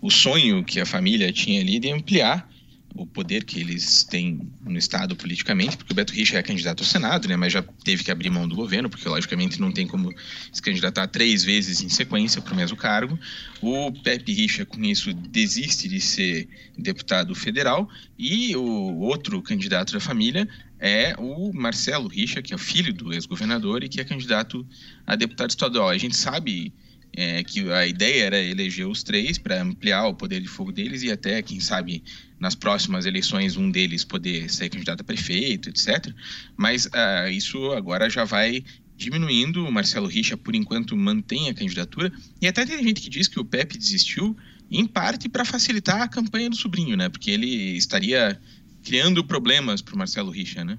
o 0.00 0.10
sonho 0.10 0.64
que 0.64 0.80
a 0.80 0.86
família 0.86 1.32
tinha 1.32 1.60
ali 1.60 1.78
de 1.78 1.90
ampliar 1.90 2.48
o 2.96 3.06
poder 3.06 3.44
que 3.44 3.60
eles 3.60 4.04
têm 4.04 4.50
no 4.64 4.78
Estado 4.78 5.14
politicamente, 5.14 5.76
porque 5.76 5.92
o 5.92 5.96
Beto 5.96 6.12
Richa 6.12 6.38
é 6.38 6.42
candidato 6.42 6.82
ao 6.82 6.86
Senado, 6.86 7.28
né, 7.28 7.36
mas 7.36 7.52
já 7.52 7.62
teve 7.62 8.02
que 8.02 8.10
abrir 8.10 8.30
mão 8.30 8.48
do 8.48 8.56
governo, 8.56 8.88
porque 8.88 9.08
logicamente 9.08 9.60
não 9.60 9.70
tem 9.70 9.86
como 9.86 10.12
se 10.52 10.62
candidatar 10.62 11.06
três 11.06 11.44
vezes 11.44 11.82
em 11.82 11.88
sequência 11.88 12.40
para 12.40 12.52
o 12.52 12.56
mesmo 12.56 12.76
cargo. 12.76 13.18
O 13.60 13.92
Pepe 13.92 14.32
Richa, 14.32 14.64
com 14.64 14.82
isso, 14.84 15.12
desiste 15.12 15.88
de 15.88 16.00
ser 16.00 16.48
deputado 16.76 17.34
federal 17.34 17.88
e 18.18 18.56
o 18.56 18.98
outro 18.98 19.40
candidato 19.42 19.92
da 19.92 20.00
família 20.00 20.48
é 20.78 21.14
o 21.18 21.52
Marcelo 21.52 22.08
Richa, 22.08 22.42
que 22.42 22.52
é 22.52 22.56
o 22.56 22.58
filho 22.58 22.92
do 22.92 23.12
ex-governador 23.12 23.82
e 23.82 23.88
que 23.88 24.00
é 24.00 24.04
candidato 24.04 24.66
a 25.06 25.16
deputado 25.16 25.50
estadual. 25.50 25.88
A 25.88 25.98
gente 25.98 26.16
sabe 26.16 26.72
é, 27.16 27.42
que 27.42 27.72
a 27.72 27.86
ideia 27.86 28.24
era 28.24 28.38
eleger 28.38 28.86
os 28.86 29.02
três 29.02 29.38
para 29.38 29.62
ampliar 29.62 30.06
o 30.06 30.14
poder 30.14 30.40
de 30.40 30.46
fogo 30.46 30.70
deles 30.70 31.02
e 31.02 31.10
até, 31.10 31.40
quem 31.40 31.58
sabe, 31.58 32.04
nas 32.38 32.54
próximas 32.54 33.06
eleições 33.06 33.56
um 33.56 33.70
deles 33.70 34.04
poder 34.04 34.50
ser 34.50 34.68
candidato 34.68 35.00
a 35.00 35.04
prefeito, 35.04 35.70
etc. 35.70 36.12
Mas 36.56 36.84
uh, 36.84 37.30
isso 37.32 37.72
agora 37.72 38.10
já 38.10 38.24
vai 38.24 38.62
diminuindo. 38.94 39.64
O 39.64 39.72
Marcelo 39.72 40.06
Richa, 40.06 40.36
por 40.36 40.54
enquanto, 40.54 40.94
mantém 40.94 41.48
a 41.48 41.54
candidatura. 41.54 42.12
E 42.40 42.46
até 42.46 42.66
tem 42.66 42.82
gente 42.82 43.00
que 43.00 43.08
diz 43.08 43.28
que 43.28 43.40
o 43.40 43.44
Pepe 43.44 43.78
desistiu, 43.78 44.36
em 44.70 44.86
parte 44.86 45.28
para 45.28 45.44
facilitar 45.44 46.02
a 46.02 46.08
campanha 46.08 46.50
do 46.50 46.56
sobrinho, 46.56 46.96
né? 46.96 47.08
Porque 47.08 47.30
ele 47.30 47.76
estaria 47.76 48.38
criando 48.84 49.24
problemas 49.24 49.80
para 49.80 49.94
o 49.94 49.98
Marcelo 49.98 50.30
Richa, 50.30 50.64
né? 50.64 50.76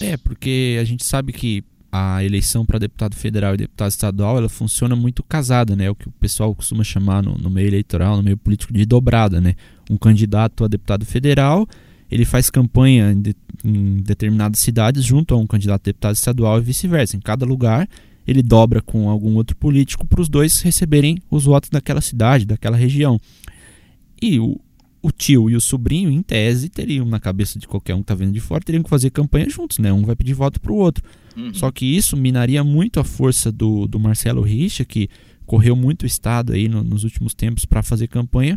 É, 0.00 0.16
porque 0.16 0.76
a 0.80 0.84
gente 0.84 1.04
sabe 1.04 1.32
que 1.32 1.64
a 1.96 2.24
eleição 2.24 2.66
para 2.66 2.80
deputado 2.80 3.14
federal 3.14 3.54
e 3.54 3.56
deputado 3.56 3.88
estadual 3.88 4.36
ela 4.36 4.48
funciona 4.48 4.96
muito 4.96 5.22
casada, 5.22 5.76
né? 5.76 5.84
É 5.84 5.90
o 5.90 5.94
que 5.94 6.08
o 6.08 6.10
pessoal 6.10 6.52
costuma 6.52 6.82
chamar 6.82 7.22
no, 7.22 7.38
no, 7.38 7.48
meio 7.48 7.68
eleitoral, 7.68 8.16
no 8.16 8.22
meio 8.24 8.36
político 8.36 8.72
de 8.72 8.84
dobrada, 8.84 9.40
né? 9.40 9.54
Um 9.88 9.96
candidato 9.96 10.64
a 10.64 10.68
deputado 10.68 11.04
federal 11.04 11.68
ele 12.10 12.24
faz 12.24 12.50
campanha 12.50 13.12
em, 13.12 13.22
de, 13.22 13.36
em 13.64 13.96
determinadas 13.98 14.58
cidades 14.58 15.04
junto 15.04 15.34
a 15.34 15.36
um 15.36 15.46
candidato 15.46 15.82
a 15.82 15.84
deputado 15.84 16.16
estadual 16.16 16.58
e 16.58 16.62
vice-versa. 16.62 17.16
Em 17.16 17.20
cada 17.20 17.46
lugar 17.46 17.88
ele 18.26 18.42
dobra 18.42 18.82
com 18.82 19.08
algum 19.08 19.36
outro 19.36 19.54
político 19.54 20.04
para 20.04 20.20
os 20.20 20.28
dois 20.28 20.62
receberem 20.62 21.22
os 21.30 21.44
votos 21.44 21.70
daquela 21.70 22.00
cidade, 22.00 22.44
daquela 22.44 22.76
região. 22.76 23.20
E 24.20 24.40
o, 24.40 24.60
o 25.04 25.12
tio 25.12 25.50
e 25.50 25.54
o 25.54 25.60
sobrinho, 25.60 26.10
em 26.10 26.22
tese, 26.22 26.70
teriam 26.70 27.04
na 27.04 27.20
cabeça 27.20 27.58
de 27.58 27.68
qualquer 27.68 27.94
um 27.94 27.98
que 27.98 28.04
está 28.04 28.14
vendo 28.14 28.32
de 28.32 28.40
fora, 28.40 28.64
teriam 28.64 28.82
que 28.82 28.88
fazer 28.88 29.10
campanha 29.10 29.50
juntos, 29.50 29.78
né? 29.78 29.92
Um 29.92 30.02
vai 30.02 30.16
pedir 30.16 30.32
voto 30.32 30.58
para 30.58 30.72
o 30.72 30.76
outro. 30.76 31.04
Uhum. 31.36 31.52
Só 31.52 31.70
que 31.70 31.84
isso 31.84 32.16
minaria 32.16 32.64
muito 32.64 32.98
a 32.98 33.04
força 33.04 33.52
do, 33.52 33.86
do 33.86 34.00
Marcelo 34.00 34.40
Richa, 34.40 34.82
que 34.82 35.10
correu 35.44 35.76
muito 35.76 36.04
o 36.04 36.06
estado 36.06 36.54
aí 36.54 36.68
no, 36.68 36.82
nos 36.82 37.04
últimos 37.04 37.34
tempos 37.34 37.66
para 37.66 37.82
fazer 37.82 38.06
campanha, 38.06 38.56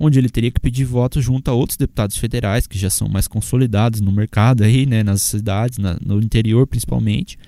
onde 0.00 0.18
ele 0.18 0.28
teria 0.28 0.50
que 0.50 0.58
pedir 0.58 0.84
voto 0.84 1.22
junto 1.22 1.48
a 1.48 1.54
outros 1.54 1.76
deputados 1.76 2.16
federais 2.16 2.66
que 2.66 2.76
já 2.76 2.90
são 2.90 3.08
mais 3.08 3.28
consolidados 3.28 4.00
no 4.00 4.10
mercado 4.10 4.64
aí, 4.64 4.84
né? 4.84 5.04
Nas 5.04 5.22
cidades, 5.22 5.78
na, 5.78 5.96
no 6.04 6.20
interior 6.20 6.66
principalmente. 6.66 7.38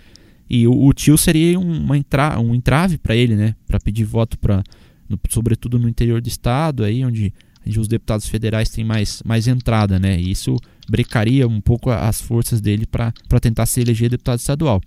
E 0.48 0.68
o, 0.68 0.85
o 0.87 0.92
tio 0.92 1.18
seria 1.18 1.59
uma 1.59 1.98
entra, 1.98 2.38
um 2.38 2.55
entrave 2.55 2.96
para 2.96 3.16
ele, 3.16 3.35
né? 3.35 3.57
Para 3.66 3.81
pedir 3.81 4.05
voto 4.05 4.38
para, 4.38 4.62
sobretudo 5.31 5.81
no 5.81 5.88
interior 5.88 6.20
do 6.20 6.29
estado 6.29 6.85
aí, 6.85 7.05
onde 7.05 7.35
os 7.66 7.88
deputados 7.88 8.29
federais 8.29 8.68
têm 8.68 8.85
mais, 8.85 9.22
mais 9.24 9.48
entrada, 9.48 9.98
né? 9.98 10.20
E 10.20 10.31
isso 10.31 10.57
brecaria 10.88 11.48
um 11.48 11.61
pouco 11.61 11.90
as 11.90 12.20
forças 12.20 12.61
dele 12.61 12.87
para 12.87 13.12
tentar 13.40 13.66
se 13.66 13.81
eleger 13.81 14.11
deputado 14.11 14.38
estadual. 14.38 14.81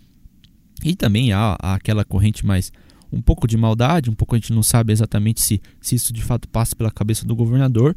E 0.83 0.95
também 0.95 1.33
há, 1.33 1.57
há, 1.59 1.73
aquela 1.73 2.05
corrente 2.05 2.45
mais 2.45 2.71
um 3.11 3.21
pouco 3.21 3.47
de 3.47 3.57
maldade, 3.57 4.09
um 4.09 4.13
pouco 4.13 4.35
a 4.35 4.37
gente 4.37 4.53
não 4.53 4.61
sabe 4.61 4.91
exatamente 4.91 5.41
se, 5.41 5.61
se 5.81 5.95
isso 5.95 6.13
de 6.13 6.21
fato 6.21 6.47
passa 6.47 6.75
pela 6.75 6.91
cabeça 6.91 7.25
do 7.25 7.35
governador, 7.35 7.95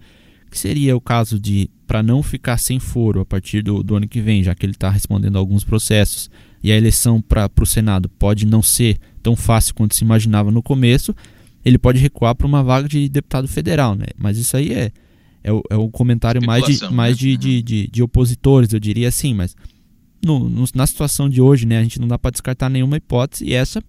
que 0.50 0.58
seria 0.58 0.96
o 0.96 1.00
caso 1.00 1.38
de, 1.38 1.70
para 1.86 2.02
não 2.02 2.22
ficar 2.22 2.58
sem 2.58 2.78
foro 2.78 3.20
a 3.20 3.26
partir 3.26 3.62
do, 3.62 3.82
do 3.82 3.96
ano 3.96 4.08
que 4.08 4.20
vem, 4.20 4.42
já 4.42 4.54
que 4.54 4.64
ele 4.64 4.72
está 4.72 4.88
respondendo 4.88 5.36
a 5.36 5.38
alguns 5.38 5.64
processos, 5.64 6.30
e 6.62 6.70
a 6.70 6.76
eleição 6.76 7.20
para 7.20 7.50
o 7.60 7.66
Senado 7.66 8.08
pode 8.08 8.46
não 8.46 8.62
ser 8.62 8.98
tão 9.22 9.36
fácil 9.36 9.74
quanto 9.74 9.94
se 9.94 10.04
imaginava 10.04 10.50
no 10.50 10.62
começo, 10.62 11.14
ele 11.64 11.78
pode 11.78 11.98
recuar 11.98 12.34
para 12.34 12.46
uma 12.46 12.62
vaga 12.62 12.88
de 12.88 13.08
deputado 13.08 13.46
federal, 13.46 13.94
né? 13.94 14.06
Mas 14.16 14.38
isso 14.38 14.56
aí 14.56 14.72
é, 14.72 14.92
é, 15.42 15.52
o, 15.52 15.62
é 15.70 15.76
o 15.76 15.88
comentário 15.88 16.44
mais, 16.44 16.64
de, 16.64 16.92
mais 16.92 17.16
né? 17.16 17.20
de, 17.20 17.36
de, 17.36 17.56
uhum. 17.56 17.62
de, 17.62 17.86
de, 17.88 18.02
opositores, 18.02 18.72
eu 18.72 18.80
diria 18.80 19.08
assim, 19.08 19.34
mas 19.34 19.54
no, 20.24 20.48
no, 20.48 20.64
na 20.74 20.86
situação 20.86 21.28
de 21.28 21.40
hoje, 21.40 21.66
né, 21.66 21.78
a 21.78 21.82
gente 21.82 22.00
não 22.00 22.08
dá 22.08 22.18
para 22.18 22.30
descartar 22.30 22.68
nenhuma 22.68 22.96
hipótese 22.96 23.44
e 23.44 23.54
essa, 23.54 23.82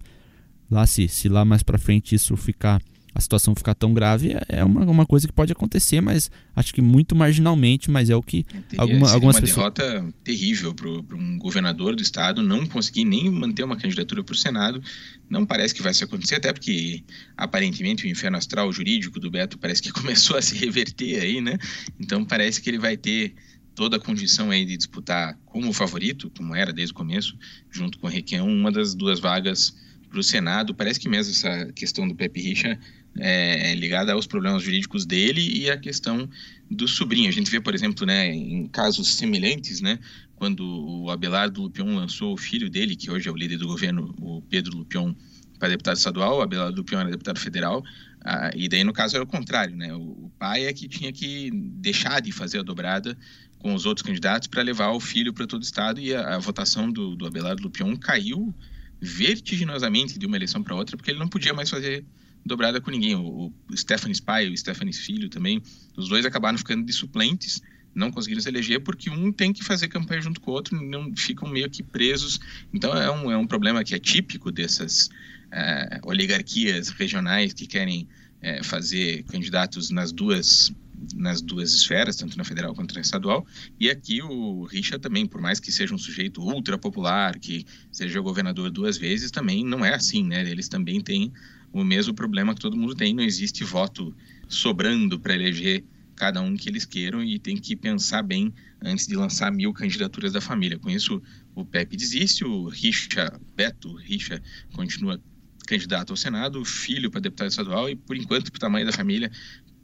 lá 0.70 0.86
se, 0.86 1.08
se 1.08 1.28
lá 1.28 1.44
mais 1.44 1.62
para 1.62 1.78
frente 1.78 2.14
isso 2.14 2.36
ficar 2.36 2.80
a 3.14 3.20
situação 3.20 3.54
ficar 3.54 3.74
tão 3.74 3.92
grave 3.92 4.32
é, 4.32 4.60
é 4.60 4.64
uma, 4.64 4.84
uma 4.84 5.06
coisa 5.06 5.26
que 5.26 5.32
pode 5.32 5.52
acontecer, 5.52 6.00
mas 6.00 6.30
acho 6.56 6.72
que 6.72 6.80
muito 6.80 7.14
marginalmente, 7.14 7.90
mas 7.90 8.08
é 8.08 8.16
o 8.16 8.22
que 8.22 8.44
alguma, 8.76 9.10
algumas 9.10 9.36
uma 9.36 9.40
pessoas... 9.40 9.72
derrota 9.74 10.14
terrível 10.24 10.74
para 10.74 10.88
um 10.88 11.38
governador 11.38 11.94
do 11.94 12.02
estado 12.02 12.42
não 12.42 12.66
conseguir 12.66 13.04
nem 13.04 13.30
manter 13.30 13.64
uma 13.64 13.76
candidatura 13.76 14.24
para 14.24 14.32
o 14.32 14.36
Senado. 14.36 14.82
Não 15.28 15.44
parece 15.44 15.74
que 15.74 15.82
vai 15.82 15.92
se 15.92 16.04
acontecer, 16.04 16.36
até 16.36 16.52
porque 16.52 17.04
aparentemente 17.36 18.06
o 18.06 18.08
inferno 18.08 18.38
astral 18.38 18.72
jurídico 18.72 19.20
do 19.20 19.30
Beto 19.30 19.58
parece 19.58 19.82
que 19.82 19.92
começou 19.92 20.36
a 20.36 20.42
se 20.42 20.56
reverter 20.56 21.22
aí, 21.22 21.40
né? 21.40 21.58
Então 22.00 22.24
parece 22.24 22.60
que 22.60 22.70
ele 22.70 22.78
vai 22.78 22.96
ter 22.96 23.34
toda 23.74 23.96
a 23.96 24.00
condição 24.00 24.50
aí 24.50 24.64
de 24.64 24.76
disputar 24.76 25.38
como 25.46 25.72
favorito, 25.72 26.30
como 26.36 26.54
era 26.54 26.72
desde 26.72 26.92
o 26.92 26.96
começo, 26.96 27.36
junto 27.70 27.98
com 27.98 28.06
o 28.06 28.10
Requião, 28.10 28.46
uma 28.46 28.70
das 28.70 28.94
duas 28.94 29.20
vagas 29.20 29.74
para 30.08 30.20
o 30.20 30.22
Senado. 30.22 30.74
Parece 30.74 31.00
que 31.00 31.08
mesmo 31.08 31.32
essa 31.32 31.72
questão 31.72 32.06
do 32.06 32.14
Pepe 32.14 32.40
Richa 32.40 32.78
é, 33.18 33.74
ligada 33.74 34.12
aos 34.12 34.26
problemas 34.26 34.62
jurídicos 34.62 35.04
dele 35.04 35.40
e 35.40 35.70
a 35.70 35.76
questão 35.76 36.28
do 36.70 36.88
sobrinho. 36.88 37.28
A 37.28 37.32
gente 37.32 37.50
vê, 37.50 37.60
por 37.60 37.74
exemplo, 37.74 38.06
né, 38.06 38.32
em 38.32 38.66
casos 38.66 39.14
semelhantes, 39.14 39.80
né, 39.80 39.98
quando 40.36 40.64
o 40.64 41.10
Abelardo 41.10 41.62
Lupion 41.62 41.94
lançou 41.94 42.32
o 42.32 42.36
filho 42.36 42.68
dele, 42.70 42.96
que 42.96 43.10
hoje 43.10 43.28
é 43.28 43.32
o 43.32 43.36
líder 43.36 43.58
do 43.58 43.66
governo, 43.66 44.14
o 44.18 44.42
Pedro 44.42 44.76
Lupion, 44.78 45.14
para 45.58 45.68
deputado 45.68 45.96
estadual, 45.96 46.38
o 46.38 46.42
Abelardo 46.42 46.76
Lupion 46.76 47.00
era 47.00 47.10
deputado 47.10 47.38
federal, 47.38 47.84
ah, 48.24 48.50
e 48.54 48.68
daí 48.68 48.84
no 48.84 48.92
caso 48.92 49.16
era 49.16 49.24
o 49.24 49.26
contrário, 49.26 49.76
né? 49.76 49.92
O, 49.94 50.00
o 50.00 50.32
pai 50.38 50.66
é 50.66 50.72
que 50.72 50.88
tinha 50.88 51.12
que 51.12 51.50
deixar 51.52 52.20
de 52.20 52.32
fazer 52.32 52.60
a 52.60 52.62
dobrada 52.62 53.16
com 53.58 53.74
os 53.74 53.86
outros 53.86 54.04
candidatos 54.04 54.48
para 54.48 54.62
levar 54.62 54.90
o 54.90 55.00
filho 55.00 55.32
para 55.32 55.46
todo 55.46 55.60
o 55.60 55.64
estado 55.64 56.00
e 56.00 56.14
a, 56.14 56.36
a 56.36 56.38
votação 56.38 56.90
do, 56.90 57.14
do 57.14 57.26
Abelardo 57.26 57.62
Lupion 57.62 57.96
caiu 57.96 58.54
vertiginosamente 59.00 60.18
de 60.18 60.26
uma 60.26 60.36
eleição 60.36 60.62
para 60.62 60.74
outra 60.74 60.96
porque 60.96 61.10
ele 61.10 61.18
não 61.18 61.28
podia 61.28 61.52
mais 61.52 61.70
fazer 61.70 62.04
dobrada 62.44 62.80
com 62.80 62.90
ninguém. 62.90 63.14
O, 63.14 63.52
o 63.70 63.76
Stephanie 63.76 64.14
Spy, 64.14 64.48
o 64.52 64.56
Stephanie 64.56 64.92
Filho 64.92 65.28
também, 65.28 65.62
os 65.96 66.08
dois 66.08 66.24
acabaram 66.24 66.58
ficando 66.58 66.84
de 66.84 66.92
suplentes, 66.92 67.62
não 67.94 68.10
conseguiram 68.10 68.40
se 68.40 68.48
eleger 68.48 68.80
porque 68.80 69.10
um 69.10 69.32
tem 69.32 69.52
que 69.52 69.62
fazer 69.62 69.88
campanha 69.88 70.22
junto 70.22 70.40
com 70.40 70.50
o 70.50 70.54
outro, 70.54 70.80
não 70.80 71.14
ficam 71.14 71.48
meio 71.48 71.68
que 71.68 71.82
presos. 71.82 72.40
Então 72.72 72.96
é 72.96 73.10
um, 73.10 73.30
é 73.30 73.36
um 73.36 73.46
problema 73.46 73.84
que 73.84 73.94
é 73.94 73.98
típico 73.98 74.50
dessas 74.50 75.10
é, 75.50 76.00
oligarquias 76.04 76.88
regionais 76.88 77.52
que 77.52 77.66
querem 77.66 78.08
é, 78.40 78.62
fazer 78.62 79.22
candidatos 79.24 79.90
nas 79.90 80.12
duas 80.12 80.72
nas 81.14 81.42
duas 81.42 81.72
esferas, 81.72 82.14
tanto 82.14 82.38
na 82.38 82.44
federal 82.44 82.74
quanto 82.74 82.94
na 82.94 83.00
estadual. 83.00 83.44
E 83.78 83.90
aqui 83.90 84.22
o 84.22 84.64
Richa 84.64 84.98
também, 84.98 85.26
por 85.26 85.40
mais 85.40 85.58
que 85.58 85.72
seja 85.72 85.92
um 85.92 85.98
sujeito 85.98 86.40
ultra 86.40 86.78
popular, 86.78 87.38
que 87.40 87.66
seja 87.90 88.20
governador 88.20 88.70
duas 88.70 88.96
vezes, 88.96 89.32
também 89.32 89.64
não 89.64 89.84
é 89.84 89.94
assim, 89.94 90.24
né? 90.24 90.48
Eles 90.48 90.68
também 90.68 91.00
têm 91.00 91.32
o 91.72 91.84
mesmo 91.84 92.12
problema 92.12 92.54
que 92.54 92.60
todo 92.60 92.76
mundo 92.76 92.94
tem, 92.94 93.14
não 93.14 93.22
existe 93.22 93.64
voto 93.64 94.14
sobrando 94.48 95.18
para 95.18 95.34
eleger 95.34 95.84
cada 96.14 96.40
um 96.40 96.56
que 96.56 96.68
eles 96.68 96.84
queiram 96.84 97.22
e 97.22 97.38
tem 97.38 97.56
que 97.56 97.74
pensar 97.74 98.22
bem 98.22 98.52
antes 98.82 99.06
de 99.06 99.16
lançar 99.16 99.50
mil 99.50 99.72
candidaturas 99.72 100.32
da 100.32 100.40
família. 100.40 100.78
Com 100.78 100.90
isso, 100.90 101.20
o 101.54 101.64
Pepe 101.64 101.96
desiste, 101.96 102.44
o 102.44 102.68
Richa, 102.68 103.40
Beto 103.56 103.94
Richa, 103.96 104.42
continua 104.74 105.20
candidato 105.66 106.10
ao 106.10 106.16
Senado, 106.16 106.64
filho 106.64 107.10
para 107.10 107.20
deputado 107.20 107.48
estadual 107.48 107.88
e, 107.88 107.96
por 107.96 108.16
enquanto, 108.16 108.50
para 108.50 108.58
o 108.58 108.60
tamanho 108.60 108.86
da 108.86 108.92
família, 108.92 109.30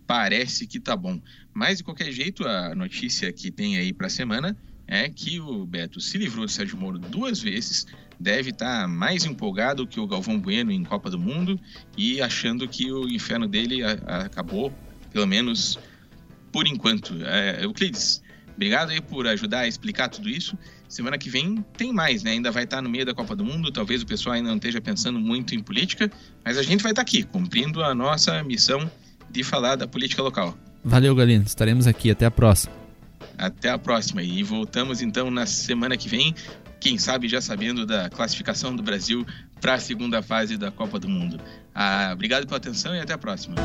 parece 0.07 0.67
que 0.67 0.79
tá 0.79 0.97
bom. 0.97 1.21
Mas, 1.55 1.79
de 1.79 1.85
qualquer 1.85 2.13
jeito, 2.13 2.47
a 2.47 2.75
notícia 2.75 3.33
que 3.33 3.51
tem 3.51 3.79
aí 3.79 3.93
para 3.93 4.07
a 4.07 4.11
semana 4.11 4.57
é 4.87 5.09
que 5.09 5.41
o 5.41 5.67
Beto 5.67 6.01
se 6.01 6.17
livrou 6.19 6.47
de 6.47 6.53
Sérgio 6.53 6.79
Moro 6.79 6.99
duas 6.99 7.41
vezes, 7.41 7.87
deve 8.19 8.51
estar 8.51 8.83
tá 8.83 8.89
mais 8.89 9.25
empolgado 9.25 9.87
que 9.87 10.01
o 10.01 10.07
Galvão 10.07 10.39
Bueno 10.39 10.71
em 10.71 10.85
Copa 10.85 11.11
do 11.11 11.19
Mundo 11.19 11.59
e 11.97 12.21
achando 12.21 12.67
que 12.69 12.91
o 12.91 13.09
inferno 13.09 13.47
dele 13.47 13.83
a, 13.83 13.99
a, 14.07 14.17
acabou, 14.23 14.73
pelo 15.13 15.27
menos 15.27 15.79
por 16.53 16.67
enquanto. 16.67 17.15
É, 17.25 17.65
Euclides, 17.65 18.23
obrigado 18.55 18.91
aí 18.91 19.01
por 19.01 19.27
ajudar 19.27 19.61
a 19.61 19.69
explicar 19.69 20.09
tudo 20.09 20.29
isso. 20.29 20.57
Semana 20.89 21.19
que 21.19 21.29
vem 21.29 21.65
tem 21.77 21.93
mais, 21.93 22.23
né? 22.23 22.31
Ainda 22.31 22.51
vai 22.51 22.65
estar 22.65 22.79
tá 22.79 22.83
no 22.83 22.89
meio 22.89 23.05
da 23.05 23.15
Copa 23.15 23.37
do 23.37 23.45
Mundo, 23.45 23.71
talvez 23.71 24.03
o 24.03 24.07
pessoal 24.07 24.35
ainda 24.35 24.49
não 24.49 24.57
esteja 24.57 24.81
pensando 24.81 25.21
muito 25.21 25.55
em 25.55 25.61
política, 25.61 26.11
mas 26.45 26.57
a 26.57 26.63
gente 26.63 26.83
vai 26.83 26.93
estar 26.93 27.05
tá 27.05 27.09
aqui, 27.09 27.23
cumprindo 27.23 27.83
a 27.83 27.95
nossa 27.95 28.43
missão 28.43 28.91
de 29.31 29.45
falar 29.45 29.77
da 29.77 29.87
política 29.87 30.23
local. 30.23 30.57
Valeu, 30.83 31.15
Galino. 31.15 31.45
Estaremos 31.45 31.87
aqui. 31.87 32.11
Até 32.11 32.25
a 32.25 32.31
próxima. 32.31 32.73
Até 33.37 33.69
a 33.71 33.79
próxima. 33.79 34.23
E 34.23 34.43
voltamos 34.43 35.03
então 35.03 35.31
na 35.31 35.45
semana 35.45 35.97
que 35.97 36.09
vem, 36.09 36.35
quem 36.81 36.99
sabe 36.99 37.29
já 37.29 37.41
sabendo 37.41 37.85
da 37.85 38.09
classificação 38.09 38.75
do 38.75 38.83
Brasil 38.83 39.27
para 39.61 39.75
a 39.75 39.79
segunda 39.81 40.23
fase 40.23 40.57
da 40.57 40.71
Copa 40.71 40.99
do 40.99 41.09
Mundo. 41.09 41.41
Ah, 41.75 42.11
obrigado 42.13 42.47
pela 42.47 42.59
atenção 42.59 42.95
e 42.95 43.01
até 43.01 43.13
a 43.13 43.19
próxima. 43.19 43.57